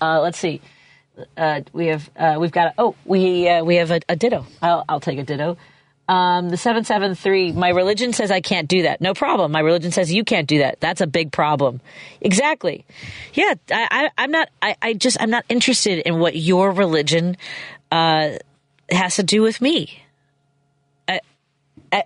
[0.00, 0.60] Uh, let's see
[1.36, 4.46] uh, we have uh, we've got a, oh we uh, we have a, a ditto.
[4.62, 5.56] I'll, I'll take a ditto.
[6.08, 7.52] Um, the seven seven three.
[7.52, 9.02] My religion says I can't do that.
[9.02, 9.52] No problem.
[9.52, 10.80] My religion says you can't do that.
[10.80, 11.82] That's a big problem.
[12.22, 12.86] Exactly.
[13.34, 13.54] Yeah.
[13.70, 14.48] I, am not.
[14.62, 17.36] I, I just I'm not interested in what your religion
[17.92, 18.30] uh,
[18.90, 20.02] has to do with me.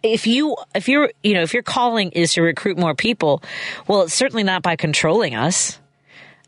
[0.03, 3.41] if you if you're you know if your calling is to recruit more people,
[3.87, 5.79] well, it's certainly not by controlling us.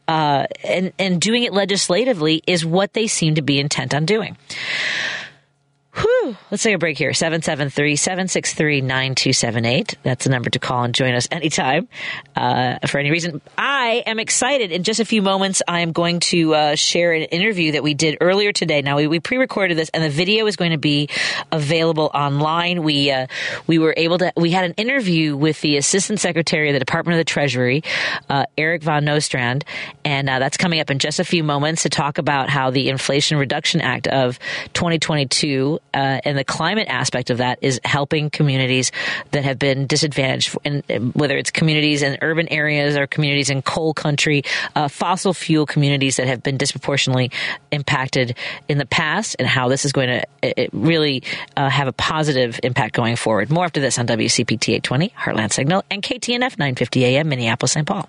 [0.06, 4.36] Uh, and and doing it legislatively is what they seem to be intent on doing.
[5.94, 6.13] Whew.
[6.50, 7.10] Let's take a break here.
[7.10, 9.94] 773-763-9278.
[10.02, 11.88] That's the number to call and join us anytime
[12.36, 13.40] uh, for any reason.
[13.58, 14.72] I am excited.
[14.72, 17.94] In just a few moments, I am going to uh, share an interview that we
[17.94, 18.82] did earlier today.
[18.82, 21.08] Now, we, we pre-recorded this, and the video is going to be
[21.52, 22.82] available online.
[22.82, 23.26] We uh,
[23.66, 24.32] we were able to.
[24.36, 27.82] We had an interview with the Assistant Secretary of the Department of the Treasury,
[28.28, 29.64] uh, Eric Van Nostrand,
[30.04, 32.88] and uh, that's coming up in just a few moments to talk about how the
[32.88, 34.38] Inflation Reduction Act of
[34.72, 38.92] 2022 uh, and the climate aspect of that is helping communities
[39.32, 40.82] that have been disadvantaged, and
[41.14, 44.42] whether it's communities in urban areas or communities in coal country,
[44.74, 47.30] uh, fossil fuel communities that have been disproportionately
[47.70, 48.36] impacted
[48.68, 51.22] in the past, and how this is going to really
[51.56, 53.50] uh, have a positive impact going forward.
[53.50, 57.86] More after this on WCPT 820, Heartland Signal, and KTNF 950 AM, Minneapolis, St.
[57.86, 58.08] Paul.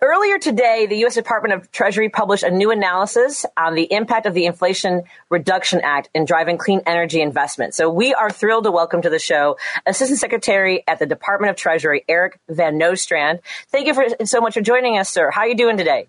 [0.00, 1.16] Earlier today, the U.S.
[1.16, 6.08] Department of Treasury published a new analysis on the impact of the Inflation Reduction Act
[6.14, 7.74] in driving clean energy investment.
[7.74, 11.56] So we are thrilled to welcome to the show Assistant Secretary at the Department of
[11.56, 13.40] Treasury, Eric Van Nostrand.
[13.72, 15.32] Thank you for so much for joining us, sir.
[15.32, 16.06] How are you doing today?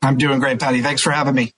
[0.00, 0.80] I'm doing great, Patti.
[0.80, 1.52] Thanks for having me.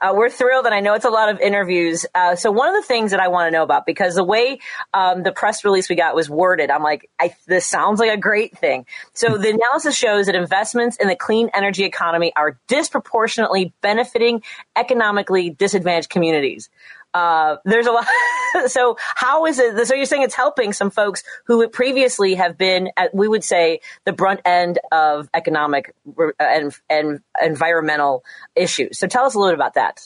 [0.00, 2.06] Uh, we're thrilled, and I know it's a lot of interviews.
[2.14, 4.58] Uh, so one of the things that I want to know about, because the way
[4.94, 8.16] um, the press release we got was worded, I'm like, I, this sounds like a
[8.16, 8.86] great thing.
[9.14, 14.42] So the analysis shows that investments in the clean energy economy are disproportionately benefiting
[14.76, 16.68] economically disadvantaged communities.
[17.14, 18.06] Uh, there's a lot.
[18.66, 19.86] so how is it?
[19.86, 23.80] So you're saying it's helping some folks who previously have been at, we would say,
[24.04, 28.24] the brunt end of economic uh, and, and environmental
[28.54, 28.98] issues.
[28.98, 30.00] So tell us a little bit about that.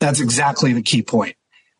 [0.00, 1.36] That's exactly the key point.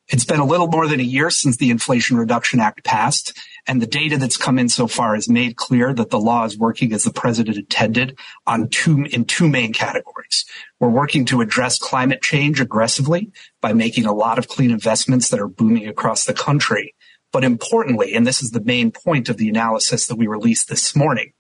[0.08, 3.80] It's been a little more than a year since the Inflation Reduction Act passed, and
[3.80, 6.92] the data that's come in so far has made clear that the law is working
[6.92, 10.44] as the president intended on two, in two main categories.
[10.80, 13.30] We're working to address climate change aggressively
[13.60, 16.94] by making a lot of clean investments that are booming across the country.
[17.32, 20.94] But importantly, and this is the main point of the analysis that we released this
[20.94, 21.32] morning,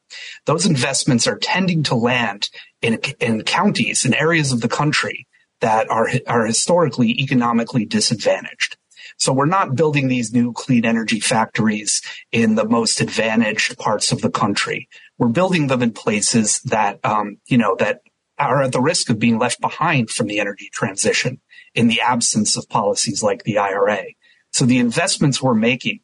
[0.46, 2.48] those investments are tending to land
[2.80, 5.26] in, in counties and areas of the country
[5.62, 8.76] that are, are historically economically disadvantaged.
[9.16, 12.02] So we're not building these new clean energy factories
[12.32, 14.88] in the most advantaged parts of the country.
[15.18, 18.00] We're building them in places that, um, you know, that
[18.38, 21.40] are at the risk of being left behind from the energy transition
[21.74, 24.04] in the absence of policies like the IRA.
[24.50, 26.00] So the investments we're making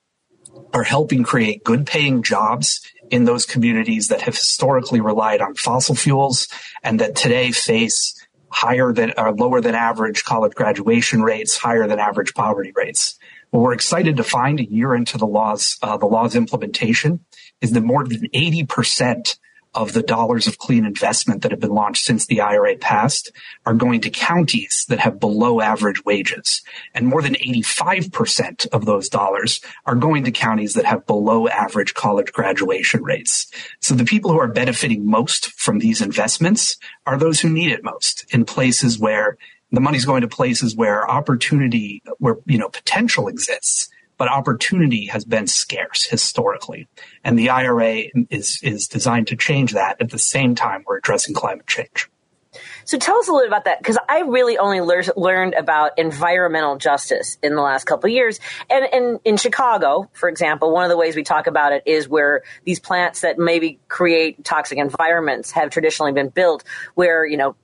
[0.72, 2.80] are helping create good paying jobs
[3.10, 6.46] in those communities that have historically relied on fossil fuels
[6.82, 8.14] and that today face
[8.50, 13.18] higher than or lower than average college graduation rates, higher than average poverty rates.
[13.50, 17.20] What we're excited to find a year into the laws, uh, the law's implementation
[17.60, 19.38] is that more than 80%
[19.74, 23.30] of the dollars of clean investment that have been launched since the IRA passed
[23.66, 26.62] are going to counties that have below average wages.
[26.94, 31.94] And more than 85% of those dollars are going to counties that have below average
[31.94, 33.50] college graduation rates.
[33.80, 37.84] So the people who are benefiting most from these investments are those who need it
[37.84, 39.38] most in places where
[39.70, 45.24] the money's going to places where opportunity, where, you know, potential exists but opportunity has
[45.24, 46.88] been scarce historically.
[47.24, 51.34] And the IRA is, is designed to change that at the same time we're addressing
[51.34, 52.10] climate change.
[52.84, 55.98] So tell us a little bit about that, because I really only lear- learned about
[55.98, 58.40] environmental justice in the last couple of years.
[58.70, 62.08] And, and in Chicago, for example, one of the ways we talk about it is
[62.08, 66.64] where these plants that maybe create toxic environments have traditionally been built,
[66.94, 67.54] where you know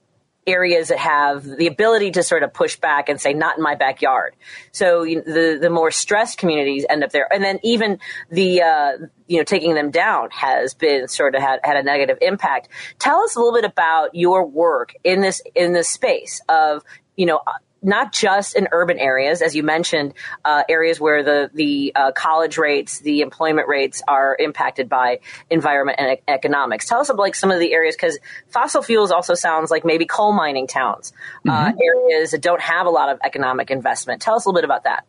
[0.47, 3.75] areas that have the ability to sort of push back and say, not in my
[3.75, 4.35] backyard.
[4.73, 7.27] So you know, the, the more stressed communities end up there.
[7.33, 7.99] And then even
[8.31, 8.93] the, uh,
[9.27, 12.69] you know, taking them down has been sort of had, had a negative impact.
[12.99, 16.83] Tell us a little bit about your work in this, in this space of,
[17.17, 17.41] you know,
[17.85, 20.15] not just in urban areas, as you mentioned,
[20.45, 25.21] uh, areas where the the uh, college rates, the employment rates are impacted by
[25.51, 26.87] environment and economics.
[26.87, 28.19] Tell us about like some of the areas because
[28.49, 31.13] fossil fuels also sounds like maybe coal mining towns,
[31.47, 31.79] uh, mm-hmm.
[31.81, 34.23] areas that don't have a lot of economic investment.
[34.23, 35.05] Tell us a little bit about that.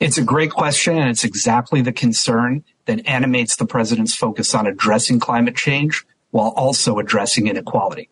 [0.00, 4.66] It's a great question, and it's exactly the concern that animates the president's focus on
[4.66, 8.08] addressing climate change while also addressing inequality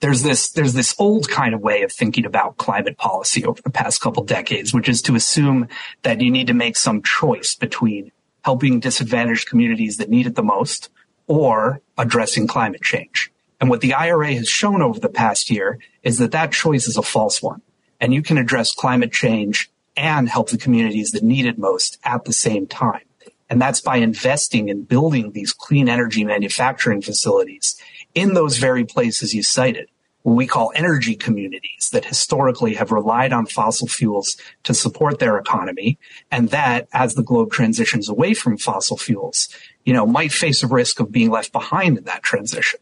[0.00, 3.70] there's this there's this old kind of way of thinking about climate policy over the
[3.70, 5.68] past couple decades, which is to assume
[6.02, 8.10] that you need to make some choice between
[8.42, 10.88] helping disadvantaged communities that need it the most
[11.26, 13.30] or addressing climate change.
[13.60, 16.96] And what the IRA has shown over the past year is that that choice is
[16.96, 17.60] a false one.
[18.00, 22.24] And you can address climate change and help the communities that need it most at
[22.24, 23.02] the same time.
[23.50, 27.78] And that's by investing in building these clean energy manufacturing facilities
[28.14, 29.88] in those very places you cited,
[30.22, 35.38] what we call energy communities that historically have relied on fossil fuels to support their
[35.38, 35.98] economy.
[36.30, 39.48] And that as the globe transitions away from fossil fuels,
[39.84, 42.80] you know, might face a risk of being left behind in that transition.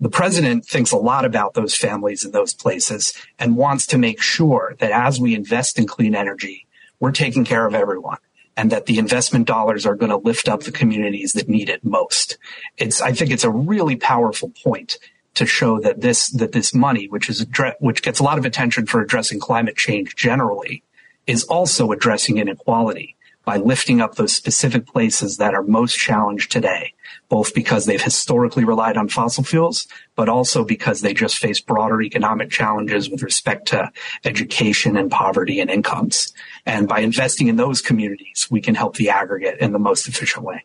[0.00, 4.20] The president thinks a lot about those families in those places and wants to make
[4.20, 6.66] sure that as we invest in clean energy,
[7.00, 8.18] we're taking care of everyone
[8.56, 11.84] and that the investment dollars are going to lift up the communities that need it
[11.84, 12.38] most.
[12.76, 14.98] It's, I think it's a really powerful point
[15.34, 17.44] to show that this, that this money, which is,
[17.80, 20.84] which gets a lot of attention for addressing climate change generally,
[21.26, 26.94] is also addressing inequality by lifting up those specific places that are most challenged today,
[27.34, 32.00] both because they've historically relied on fossil fuels, but also because they just face broader
[32.00, 33.90] economic challenges with respect to
[34.24, 36.32] education and poverty and incomes.
[36.64, 40.44] And by investing in those communities, we can help the aggregate in the most efficient
[40.44, 40.64] way.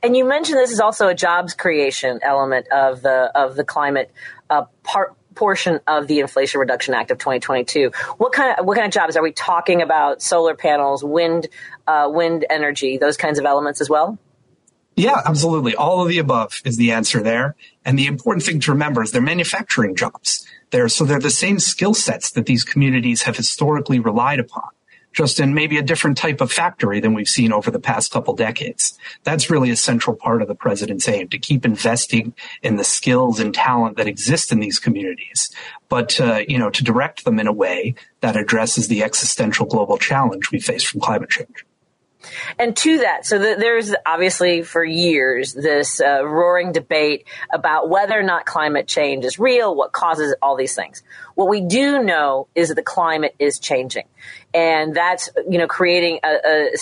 [0.00, 4.12] And you mentioned this is also a jobs creation element of the of the climate
[4.48, 7.90] uh, part portion of the Inflation Reduction Act of 2022.
[8.18, 10.22] What kind of what kind of jobs are we talking about?
[10.22, 11.48] Solar panels, wind,
[11.88, 14.16] uh, wind energy, those kinds of elements as well.
[14.96, 15.74] Yeah, absolutely.
[15.74, 17.56] All of the above is the answer there.
[17.84, 20.46] And the important thing to remember is they're manufacturing jobs.
[20.70, 24.70] They're, so they're the same skill sets that these communities have historically relied upon
[25.12, 28.34] just in maybe a different type of factory than we've seen over the past couple
[28.34, 28.98] decades.
[29.24, 33.40] That's really a central part of the president's aim to keep investing in the skills
[33.40, 35.50] and talent that exist in these communities,
[35.88, 39.98] but uh, you know to direct them in a way that addresses the existential global
[39.98, 41.64] challenge we face from climate change.
[42.58, 48.18] And to that, so the, there's obviously for years this uh, roaring debate about whether
[48.18, 51.02] or not climate change is real, what causes all these things.
[51.34, 54.06] What we do know is that the climate is changing,
[54.52, 56.76] and that's you know creating a, a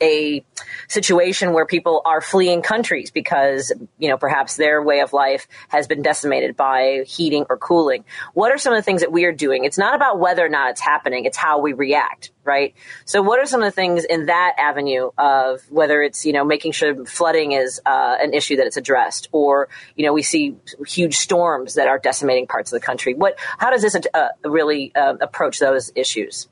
[0.00, 0.44] a
[0.88, 5.86] situation where people are fleeing countries because, you know, perhaps their way of life has
[5.86, 8.04] been decimated by heating or cooling.
[8.32, 9.64] What are some of the things that we are doing?
[9.64, 12.74] It's not about whether or not it's happening, it's how we react, right?
[13.04, 16.44] So what are some of the things in that avenue of whether it's, you know,
[16.44, 20.56] making sure flooding is uh, an issue that it's addressed or, you know, we see
[20.86, 23.14] huge storms that are decimating parts of the country.
[23.14, 26.48] What, how does this uh, really uh, approach those issues?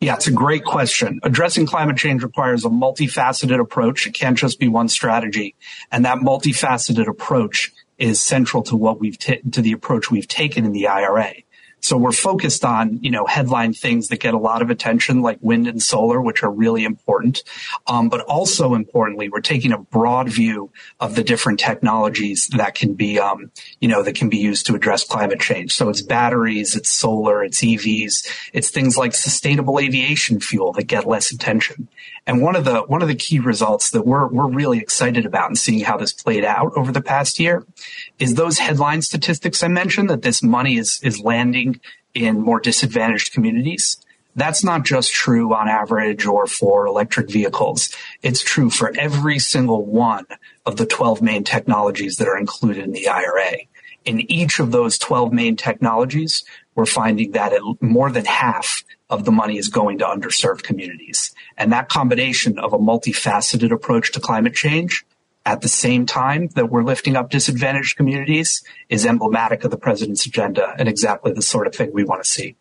[0.00, 1.20] Yeah, it's a great question.
[1.22, 4.06] Addressing climate change requires a multifaceted approach.
[4.06, 5.54] It can't just be one strategy.
[5.90, 10.66] And that multifaceted approach is central to what we've t- to the approach we've taken
[10.66, 11.32] in the IRA.
[11.86, 15.38] So we're focused on, you know, headline things that get a lot of attention like
[15.40, 17.44] wind and solar, which are really important.
[17.86, 22.94] Um, but also importantly, we're taking a broad view of the different technologies that can
[22.94, 25.74] be, um, you know, that can be used to address climate change.
[25.74, 31.06] So it's batteries, it's solar, it's EVs, it's things like sustainable aviation fuel that get
[31.06, 31.86] less attention.
[32.26, 35.48] And one of the one of the key results that we're we're really excited about
[35.48, 37.64] and seeing how this played out over the past year
[38.18, 41.80] is those headline statistics I mentioned that this money is is landing
[42.14, 43.98] in more disadvantaged communities.
[44.34, 47.94] That's not just true on average or for electric vehicles.
[48.22, 50.26] It's true for every single one
[50.66, 53.60] of the 12 main technologies that are included in the IRA.
[54.04, 59.32] In each of those 12 main technologies, we're finding that more than half of the
[59.32, 61.34] money is going to underserved communities.
[61.56, 65.04] And that combination of a multifaceted approach to climate change
[65.44, 70.26] at the same time that we're lifting up disadvantaged communities is emblematic of the president's
[70.26, 72.56] agenda and exactly the sort of thing we want to see.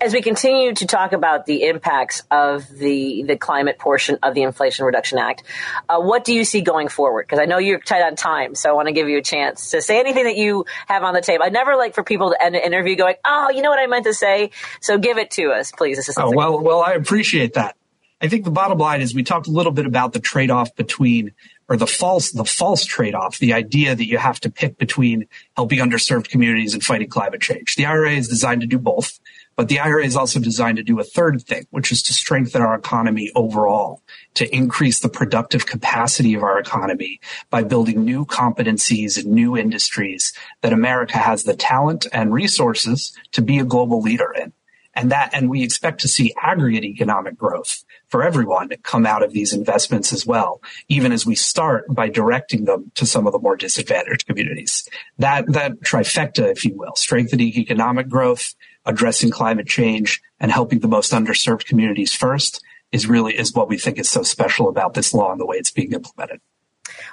[0.00, 4.42] As we continue to talk about the impacts of the the climate portion of the
[4.42, 5.42] Inflation Reduction Act,
[5.88, 7.26] uh, what do you see going forward?
[7.26, 9.70] Because I know you're tight on time, so I want to give you a chance
[9.70, 11.44] to say anything that you have on the table.
[11.44, 13.86] I never like for people to end an interview going, "Oh, you know what I
[13.86, 16.08] meant to say." So give it to us, please.
[16.16, 17.76] Oh, well, well, I appreciate that.
[18.22, 20.74] I think the bottom line is we talked a little bit about the trade off
[20.76, 21.32] between
[21.68, 25.26] or the false the false trade off, the idea that you have to pick between
[25.56, 27.76] helping underserved communities and fighting climate change.
[27.76, 29.20] The IRA is designed to do both
[29.60, 32.62] But the IRA is also designed to do a third thing, which is to strengthen
[32.62, 37.20] our economy overall, to increase the productive capacity of our economy
[37.50, 40.32] by building new competencies and new industries
[40.62, 44.54] that America has the talent and resources to be a global leader in.
[44.94, 49.32] And that, and we expect to see aggregate economic growth for everyone come out of
[49.32, 53.38] these investments as well, even as we start by directing them to some of the
[53.38, 54.88] more disadvantaged communities.
[55.18, 58.54] That, that trifecta, if you will, strengthening economic growth,
[58.86, 62.62] addressing climate change, and helping the most underserved communities first
[62.92, 65.56] is really, is what we think is so special about this law and the way
[65.56, 66.40] it's being implemented.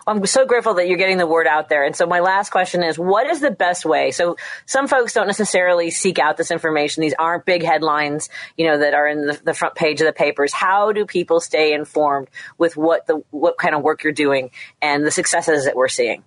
[0.06, 1.86] I'm so grateful that you're getting the word out there.
[1.86, 4.12] And so my last question is, what is the best way?
[4.12, 7.02] So some folks don't necessarily seek out this information.
[7.02, 10.14] These aren't big headlines, you know, that are in the, the front page of the
[10.14, 10.54] papers.
[10.54, 15.06] How do people stay informed with what the, what kind of work you're doing and
[15.06, 16.24] the successes that we're seeing?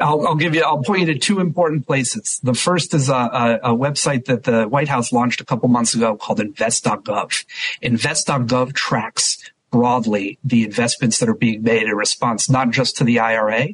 [0.00, 2.40] I'll, I'll, give you, I'll point you to two important places.
[2.42, 5.94] The first is a, a, a, website that the White House launched a couple months
[5.94, 7.44] ago called invest.gov.
[7.80, 9.38] Invest.gov tracks
[9.70, 13.68] broadly the investments that are being made in response not just to the IRA,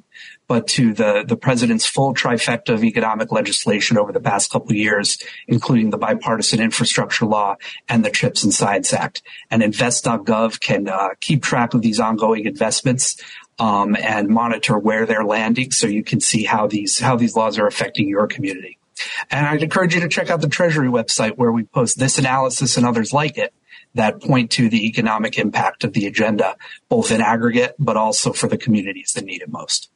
[0.46, 5.18] but to the, the president's full trifecta of economic legislation over the past couple years,
[5.46, 7.56] including the bipartisan infrastructure law
[7.88, 9.22] and the CHIPS and Science Act.
[9.50, 13.22] And invest.gov can uh, keep track of these ongoing investments.
[13.60, 17.59] Um, and monitor where they're landing so you can see how these how these laws
[17.59, 18.78] are affecting your community.
[19.30, 22.76] And I'd encourage you to check out the Treasury website where we post this analysis
[22.76, 23.52] and others like it
[23.94, 26.56] that point to the economic impact of the agenda,
[26.89, 29.90] both in aggregate, but also for the communities that need it most.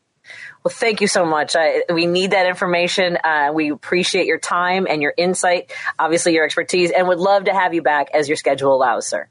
[0.65, 1.57] Well, thank you so much.
[1.93, 3.19] We need that information.
[3.23, 7.53] Uh, we appreciate your time and your insight, obviously your expertise, and would love to
[7.53, 9.29] have you back as your schedule allows, sir.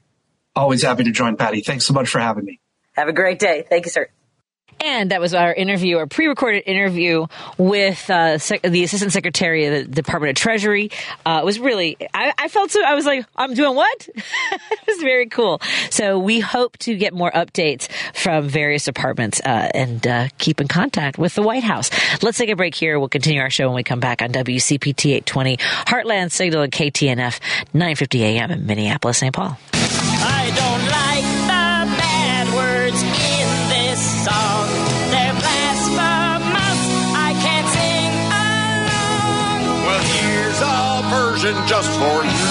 [0.54, 1.62] Always happy to join, Patti.
[1.62, 2.60] Thanks so much for having me.
[2.92, 3.64] Have a great day.
[3.68, 4.08] Thank you, sir.
[4.82, 7.26] And that was our interview, our pre-recorded interview
[7.56, 10.90] with uh, sec- the Assistant Secretary of the Department of Treasury.
[11.24, 14.08] Uh, it was really, I, I, felt so, I was like, I'm doing what?
[14.16, 15.60] it was very cool.
[15.90, 20.66] So we hope to get more updates from various departments uh, and uh, keep in
[20.66, 21.90] contact with the White House.
[22.22, 22.98] Let's take a break here.
[22.98, 27.40] We'll continue our show when we come back on WCPT 820, Heartland Signal and KTNF
[27.72, 29.34] 950 AM in Minneapolis, St.
[29.34, 29.56] Paul.
[41.52, 42.46] Version just for you.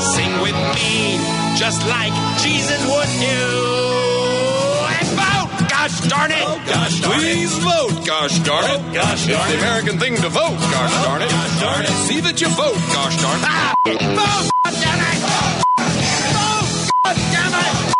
[0.00, 1.18] Sing with me,
[1.56, 3.44] just like Jesus would do.
[4.98, 5.68] And vote!
[5.68, 6.42] Gosh darn it!
[6.42, 7.62] Oh, gosh darn Please it.
[7.62, 8.80] vote, gosh darn it!
[8.80, 11.30] Oh, gosh darn it's the American thing to vote, gosh oh, darn it!
[11.30, 11.88] Gosh darn it!
[12.08, 13.44] See that you vote, gosh darn it!
[13.44, 13.74] Ah!
[13.84, 14.50] Vote!
[14.64, 15.18] Damn it!
[16.34, 17.16] Vote!
[17.32, 17.97] Damn it!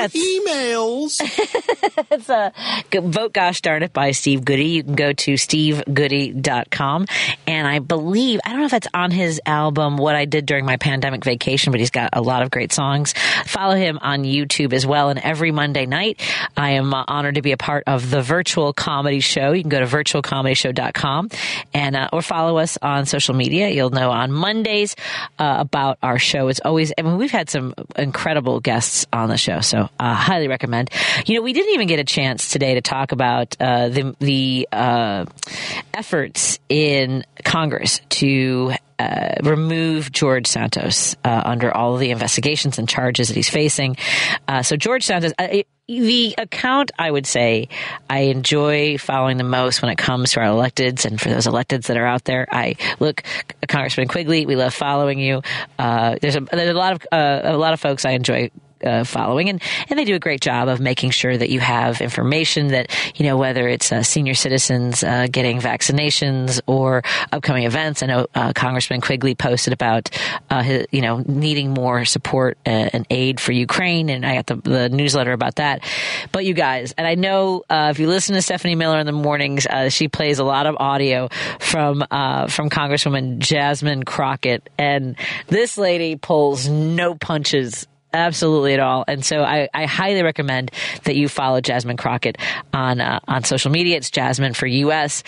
[0.00, 1.20] That's emails.
[2.10, 2.52] it's a
[3.00, 4.64] vote gosh darn it by Steve Goodie.
[4.64, 7.06] You can go to stevegoodie.com
[7.46, 10.64] and I believe I don't know if that's on his album What I Did During
[10.64, 13.12] My Pandemic Vacation, but he's got a lot of great songs.
[13.44, 15.10] Follow him on YouTube as well.
[15.10, 16.20] And every Monday night,
[16.56, 19.52] I am uh, honored to be a part of the virtual comedy show.
[19.52, 21.28] You can go to virtualcomedyshow.com
[21.74, 23.68] and uh, or follow us on social media.
[23.68, 24.96] You'll know on Mondays
[25.38, 26.48] uh, about our show.
[26.48, 29.60] It's always I mean we've had some incredible guests on the show.
[29.60, 30.90] So uh, highly recommend.
[31.26, 34.68] You know, we didn't even get a chance today to talk about uh, the the
[34.72, 35.26] uh,
[35.94, 42.86] efforts in Congress to uh, remove George Santos uh, under all of the investigations and
[42.86, 43.96] charges that he's facing.
[44.46, 47.68] Uh, so George Santos, uh, the account I would say
[48.10, 51.86] I enjoy following the most when it comes to our electeds, and for those electeds
[51.86, 53.22] that are out there, I look
[53.66, 54.44] Congressman Quigley.
[54.44, 55.40] We love following you.
[55.78, 58.50] Uh, there's a there's a lot of a lot of folks I enjoy
[58.84, 62.00] uh, following, and and they do a great job of making sure that you have
[62.00, 67.02] information that you know whether it's uh, senior citizens uh, getting vaccinations or
[67.32, 68.02] upcoming events.
[68.02, 70.10] I know uh, Congressman Quigley posted about
[70.50, 74.46] uh, his, you know needing more support uh, and aid for Ukraine, and I got
[74.46, 75.84] the, the, newsletter about that.
[76.32, 79.66] But you guys, and I know if you listen to Stephanie Miller in the mornings,
[79.90, 81.28] she plays a lot of audio
[81.58, 85.16] from from Congresswoman Jasmine Crockett, and
[85.48, 89.04] this lady pulls no punches absolutely at all.
[89.06, 90.70] And so I, I highly recommend
[91.04, 92.38] that you follow Jasmine Crockett
[92.72, 93.96] on uh, on social media.
[93.96, 95.22] It's Jasmine for US,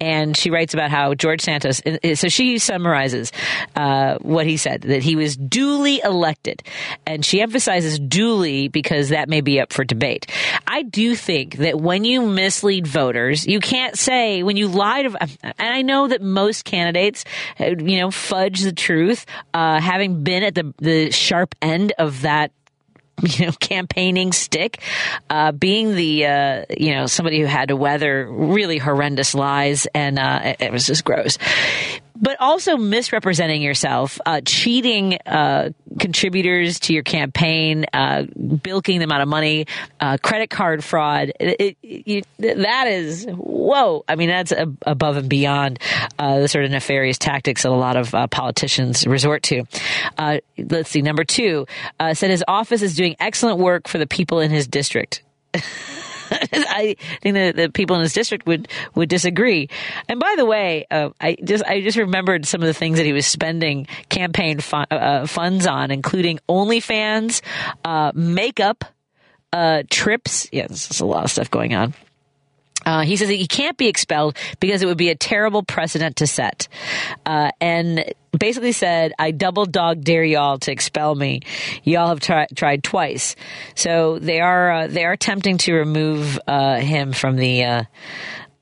[0.00, 1.80] and she writes about how George Santos.
[2.14, 3.32] So she summarizes
[3.76, 6.62] uh, what he said that he was duly elected,
[7.06, 10.30] and she emphasizes duly because that may be up for debate.
[10.66, 15.28] I do think that when you mislead voters, you can't say when you lie to.
[15.42, 17.24] And I know that most candidates,
[17.60, 22.22] uh, you know, fudge the truth, uh, having been at the the sharp end of
[22.22, 22.27] that
[23.22, 24.80] you know campaigning stick.
[25.28, 30.18] Uh, being the uh, you know somebody who had to weather really horrendous lies and
[30.18, 31.38] uh, it, it was just gross
[32.20, 38.24] but also misrepresenting yourself, uh, cheating uh, contributors to your campaign, uh,
[38.62, 39.66] bilking them out of money,
[40.00, 41.32] uh, credit card fraud.
[41.38, 44.04] It, it, you, that is whoa.
[44.08, 45.78] I mean, that's above and beyond
[46.18, 49.64] uh, the sort of nefarious tactics that a lot of uh, politicians resort to.
[50.58, 51.02] let's see.
[51.02, 51.66] Number two
[52.12, 55.22] said his office is doing excellent work for the people in his district.
[56.52, 59.68] I think that the people in his district would would disagree.
[60.08, 63.06] And by the way, uh, I just I just remembered some of the things that
[63.06, 67.40] he was spending campaign fun, uh, funds on, including OnlyFans,
[67.84, 68.84] uh, makeup,
[69.52, 70.48] uh, trips.
[70.52, 71.94] Yeah, there's a lot of stuff going on.
[72.88, 76.16] Uh, he says that he can't be expelled because it would be a terrible precedent
[76.16, 76.68] to set.
[77.26, 78.02] Uh, and
[78.38, 81.42] basically said, I double dog dare y'all to expel me.
[81.84, 83.36] Y'all have tri- tried twice.
[83.74, 87.82] So they are, uh, they are attempting to remove, uh, him from the, uh,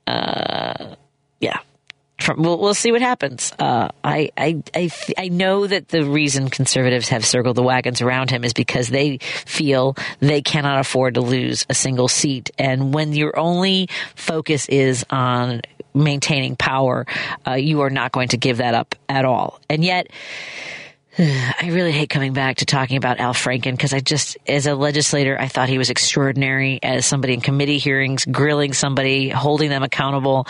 [0.08, 0.96] uh,
[1.38, 1.60] yeah,
[2.26, 3.52] from, we'll, we'll see what happens.
[3.58, 8.30] Uh, I I I, I know that the reason conservatives have circled the wagons around
[8.30, 13.12] him is because they feel they cannot afford to lose a single seat, and when
[13.12, 15.62] your only focus is on
[15.94, 17.06] maintaining power,
[17.46, 19.60] uh, you are not going to give that up at all.
[19.70, 20.08] And yet.
[21.18, 24.74] I really hate coming back to talking about Al Franken because I just, as a
[24.74, 29.82] legislator, I thought he was extraordinary as somebody in committee hearings, grilling somebody, holding them
[29.82, 30.46] accountable.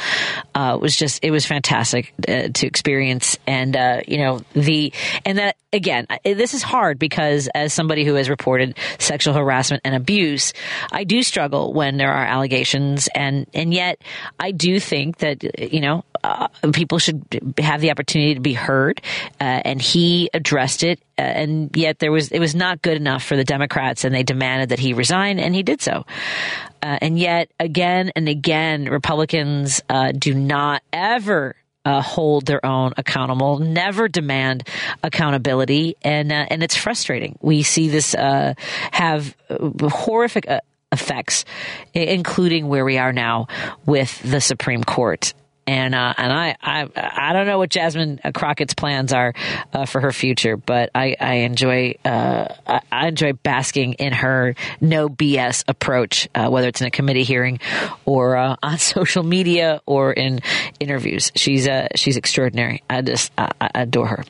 [0.57, 3.39] Uh, was just, it was fantastic uh, to experience.
[3.47, 4.93] And, uh, you know, the,
[5.25, 9.95] and that, again, this is hard because as somebody who has reported sexual harassment and
[9.95, 10.53] abuse,
[10.91, 13.09] I do struggle when there are allegations.
[13.15, 14.03] And, and yet
[14.41, 19.01] I do think that, you know, uh, people should have the opportunity to be heard.
[19.41, 21.01] Uh, and he addressed it.
[21.19, 24.23] Uh, and yet there was, it was not good enough for the Democrats and they
[24.23, 26.05] demanded that he resign and he did so.
[26.83, 31.57] Uh, and yet again and again, Republicans uh, do not ever
[31.87, 34.67] uh, hold their own accountable, never demand
[35.05, 37.39] accountability, and uh, and it's frustrating.
[37.41, 38.55] We see this uh,
[38.91, 40.49] have horrific
[40.91, 41.45] effects,
[41.95, 43.47] including where we are now
[43.87, 45.33] with the Supreme Court
[45.67, 49.35] and uh, and I, I I don't know what Jasmine Crockett's plans are
[49.73, 52.55] uh, for her future, but I I enjoy uh,
[52.93, 57.59] I enjoy basking in her no BS approach, uh, whether it's in a committee hearing
[58.05, 60.41] or uh, on social media or in
[60.79, 61.33] interviews.
[61.35, 62.83] She's uh, she's extraordinary.
[62.89, 64.25] I just I, I adore her.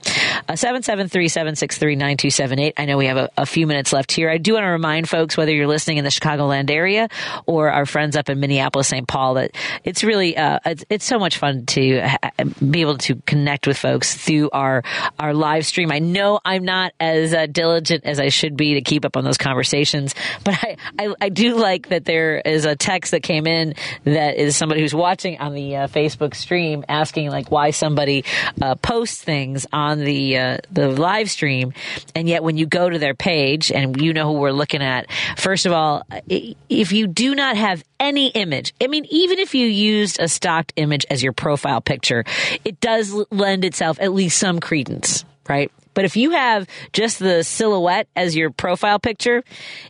[0.54, 2.74] Seven seven three seven six three nine two seven eight.
[2.78, 4.30] I know we have a, a few minutes left here.
[4.30, 7.08] I do want to remind folks whether you're listening in the Chicagoland area
[7.44, 9.06] or our friends up in Minneapolis, St.
[9.06, 9.50] Paul, that
[9.84, 12.31] it's really it's, it's so much much fun to ha-
[12.70, 14.85] be able to connect with folks through our
[15.19, 15.90] our live stream.
[15.90, 19.24] I know I'm not as uh, diligent as I should be to keep up on
[19.24, 23.48] those conversations, but I, I, I do like that there is a text that came
[23.48, 23.74] in
[24.05, 28.24] that is somebody who's watching on the uh, Facebook stream asking like why somebody
[28.62, 31.73] uh, posts things on the uh, the live stream,
[32.15, 35.11] and yet when you go to their page and you know who we're looking at,
[35.36, 39.66] first of all, if you do not have any image, I mean, even if you
[39.66, 42.24] used a stocked image as your profile picture,
[42.64, 45.70] it does lend itself at least some credence, right?
[45.97, 49.43] But if you have just the silhouette as your profile picture,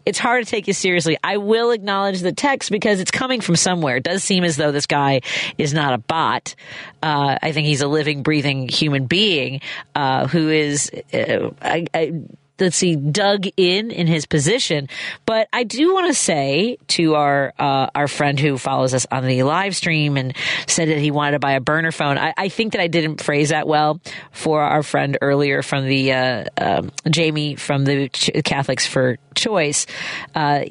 [0.06, 1.18] it's hard to take you seriously.
[1.24, 3.96] I will acknowledge the text because it's coming from somewhere.
[3.96, 5.22] It does seem as though this guy
[5.58, 6.54] is not a bot.
[7.02, 9.60] Uh, I think he's a living, breathing human being
[9.96, 10.92] uh, who is.
[11.12, 12.12] Uh, I, I
[12.58, 14.88] let's see, dug in in his position.
[15.24, 19.26] But I do want to say to our uh, our friend who follows us on
[19.26, 20.34] the live stream and
[20.66, 22.18] said that he wanted to buy a burner phone.
[22.18, 24.00] I, I think that I didn't phrase that well
[24.32, 29.86] for our friend earlier from the uh, um, Jamie from the Ch- Catholics for Choice.
[30.34, 30.64] Uh,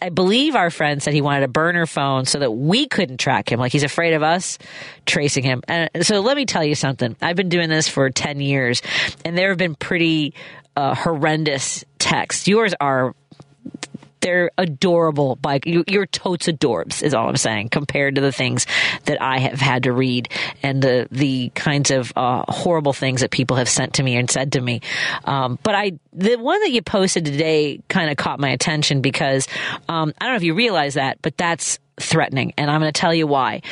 [0.00, 3.52] I believe our friend said he wanted a burner phone so that we couldn't track
[3.52, 3.60] him.
[3.60, 4.58] Like he's afraid of us
[5.04, 5.62] tracing him.
[5.68, 7.14] And so let me tell you something.
[7.20, 8.80] I've been doing this for 10 years
[9.24, 10.32] and there have been pretty
[10.76, 12.46] uh, horrendous texts.
[12.46, 13.14] Yours are
[14.20, 15.36] they're adorable.
[15.36, 18.66] By you, you're totes adorbs is all I'm saying compared to the things
[19.04, 20.28] that I have had to read
[20.62, 24.28] and the the kinds of uh, horrible things that people have sent to me and
[24.28, 24.80] said to me.
[25.24, 29.46] Um, but I the one that you posted today kind of caught my attention because
[29.88, 33.00] um, I don't know if you realize that, but that's threatening, and I'm going to
[33.00, 33.62] tell you why.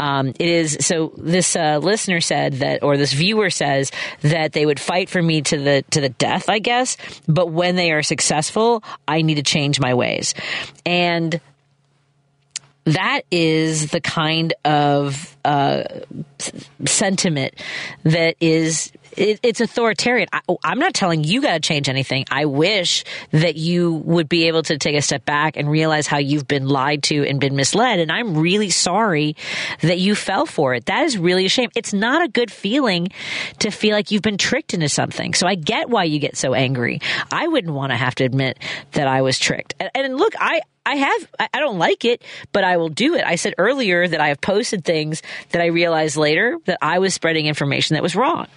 [0.00, 1.12] Um, it is so.
[1.16, 3.90] This uh, listener said that, or this viewer says
[4.22, 6.96] that they would fight for me to the to the death, I guess.
[7.28, 10.34] But when they are successful, I need to change my ways,
[10.86, 11.40] and
[12.84, 15.84] that is the kind of uh,
[16.84, 17.54] sentiment
[18.04, 20.28] that is it, it's authoritarian.
[20.32, 22.24] I, oh, I'm not telling you got to change anything.
[22.30, 26.18] I wish that you would be able to take a step back and realize how
[26.18, 28.00] you've been lied to and been misled.
[28.00, 29.36] And I'm really sorry
[29.80, 30.86] that you fell for it.
[30.86, 31.70] That is really a shame.
[31.76, 33.08] It's not a good feeling
[33.60, 35.34] to feel like you've been tricked into something.
[35.34, 37.00] So I get why you get so angry.
[37.30, 38.58] I wouldn't want to have to admit
[38.92, 39.74] that I was tricked.
[39.80, 43.24] And, and look, I, I have, I don't like it, but I will do it.
[43.24, 47.14] I said earlier that I have posted things that I realized later that I was
[47.14, 48.48] spreading information that was wrong.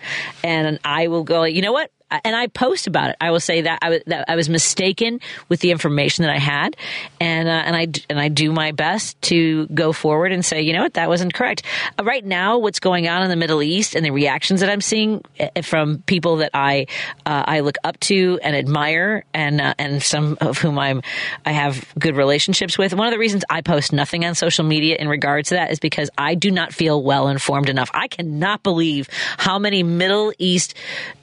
[0.43, 1.91] And I will go, you know what?
[2.09, 3.17] And I post about it.
[3.19, 5.19] I will say that I was, that I was mistaken
[5.49, 6.77] with the information that I had,
[7.19, 10.73] and uh, and I and I do my best to go forward and say, you
[10.73, 11.63] know what, that wasn't correct.
[11.99, 14.79] Uh, right now, what's going on in the Middle East and the reactions that I'm
[14.79, 16.87] seeing uh, from people that I
[17.25, 21.01] uh, I look up to and admire, and uh, and some of whom I'm
[21.45, 22.93] I have good relationships with.
[22.93, 25.79] One of the reasons I post nothing on social media in regards to that is
[25.79, 27.91] because I do not feel well informed enough.
[27.93, 30.73] I cannot believe how many Middle East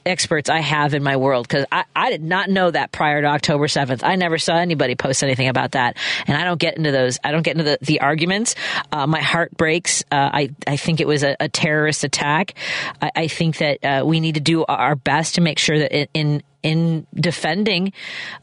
[0.05, 3.27] experts I have in my world because I, I did not know that prior to
[3.27, 4.01] October 7th.
[4.03, 5.97] I never saw anybody post anything about that.
[6.27, 7.17] And I don't get into those.
[7.23, 8.55] I don't get into the, the arguments.
[8.91, 10.03] Uh, my heart breaks.
[10.11, 12.55] Uh, I, I think it was a, a terrorist attack.
[13.01, 15.91] I, I think that uh, we need to do our best to make sure that
[15.97, 17.93] in, in in defending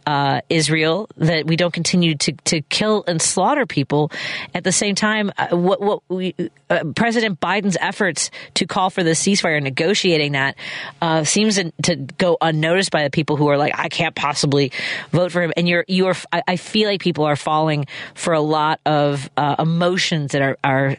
[0.07, 4.13] uh, Israel that we don't continue to, to kill and slaughter people.
[4.55, 6.37] At the same time, uh, what, what we,
[6.71, 10.55] uh, President Biden's efforts to call for the ceasefire and negotiating that
[11.01, 14.71] uh, seems to go unnoticed by the people who are like, I can't possibly
[15.11, 15.53] vote for him.
[15.57, 16.15] And you're you are.
[16.33, 20.97] I feel like people are falling for a lot of uh, emotions that are are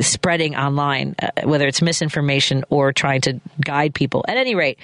[0.00, 4.24] spreading online, uh, whether it's misinformation or trying to guide people.
[4.28, 4.78] At any rate,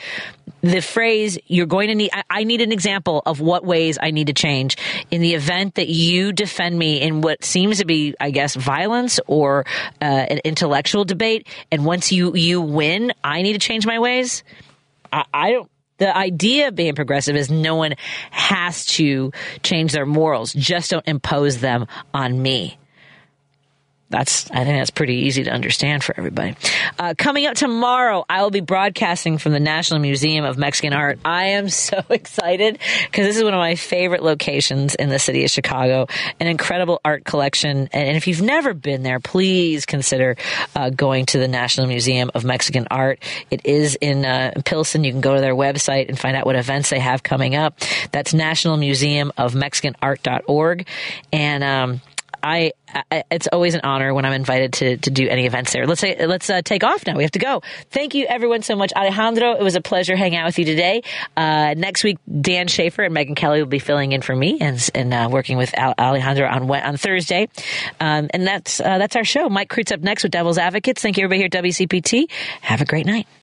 [0.61, 4.29] the phrase "you're going to need," I, need an example of what ways I need
[4.29, 4.77] to change
[5.11, 9.21] in the event that you defend me in what seems to be, I guess, violence
[9.27, 9.65] or
[10.01, 11.47] uh, an intellectual debate.
[11.71, 14.45] And once you you win, I need to change my ways.
[15.13, 17.95] I, I don't the idea of being progressive is no one
[18.31, 20.53] has to change their morals.
[20.53, 22.79] Just don't impose them on me
[24.15, 26.55] that's I think that's pretty easy to understand for everybody.
[27.01, 31.19] Uh, coming up tomorrow, I will be broadcasting from the National Museum of Mexican Art.
[31.25, 35.45] I am so excited because this is one of my favorite locations in the city
[35.45, 36.07] of Chicago.
[36.39, 40.37] An incredible art collection, and if you've never been there, please consider
[40.77, 43.19] uh, going to the National Museum of Mexican Art.
[43.51, 45.03] It is in uh, Pilsen.
[45.03, 47.81] You can go to their website and find out what events they have coming up.
[48.13, 50.87] That's National Museum of Mexican Art.org,
[51.33, 52.01] and um,
[52.45, 52.73] I,
[53.11, 55.87] I, it's always an honor when I'm invited to to do any events there.
[55.87, 57.17] Let's say let's uh, take off now.
[57.17, 57.63] We have to go.
[57.91, 59.55] Thank you everyone so much, Alejandro.
[59.55, 61.03] It was a pleasure hanging out with you today.
[61.37, 64.91] Uh, next week, Dan Schaefer and Megan Kelly will be filling in for me and
[64.95, 67.49] and uh, working with Alejandro on on Thursday.
[67.99, 69.49] Um, and that's uh, that's our show.
[69.49, 71.01] Mike Kreutz up next with Devil's Advocates.
[71.01, 72.31] Thank you everybody here at WCPT.
[72.61, 73.27] Have a great night.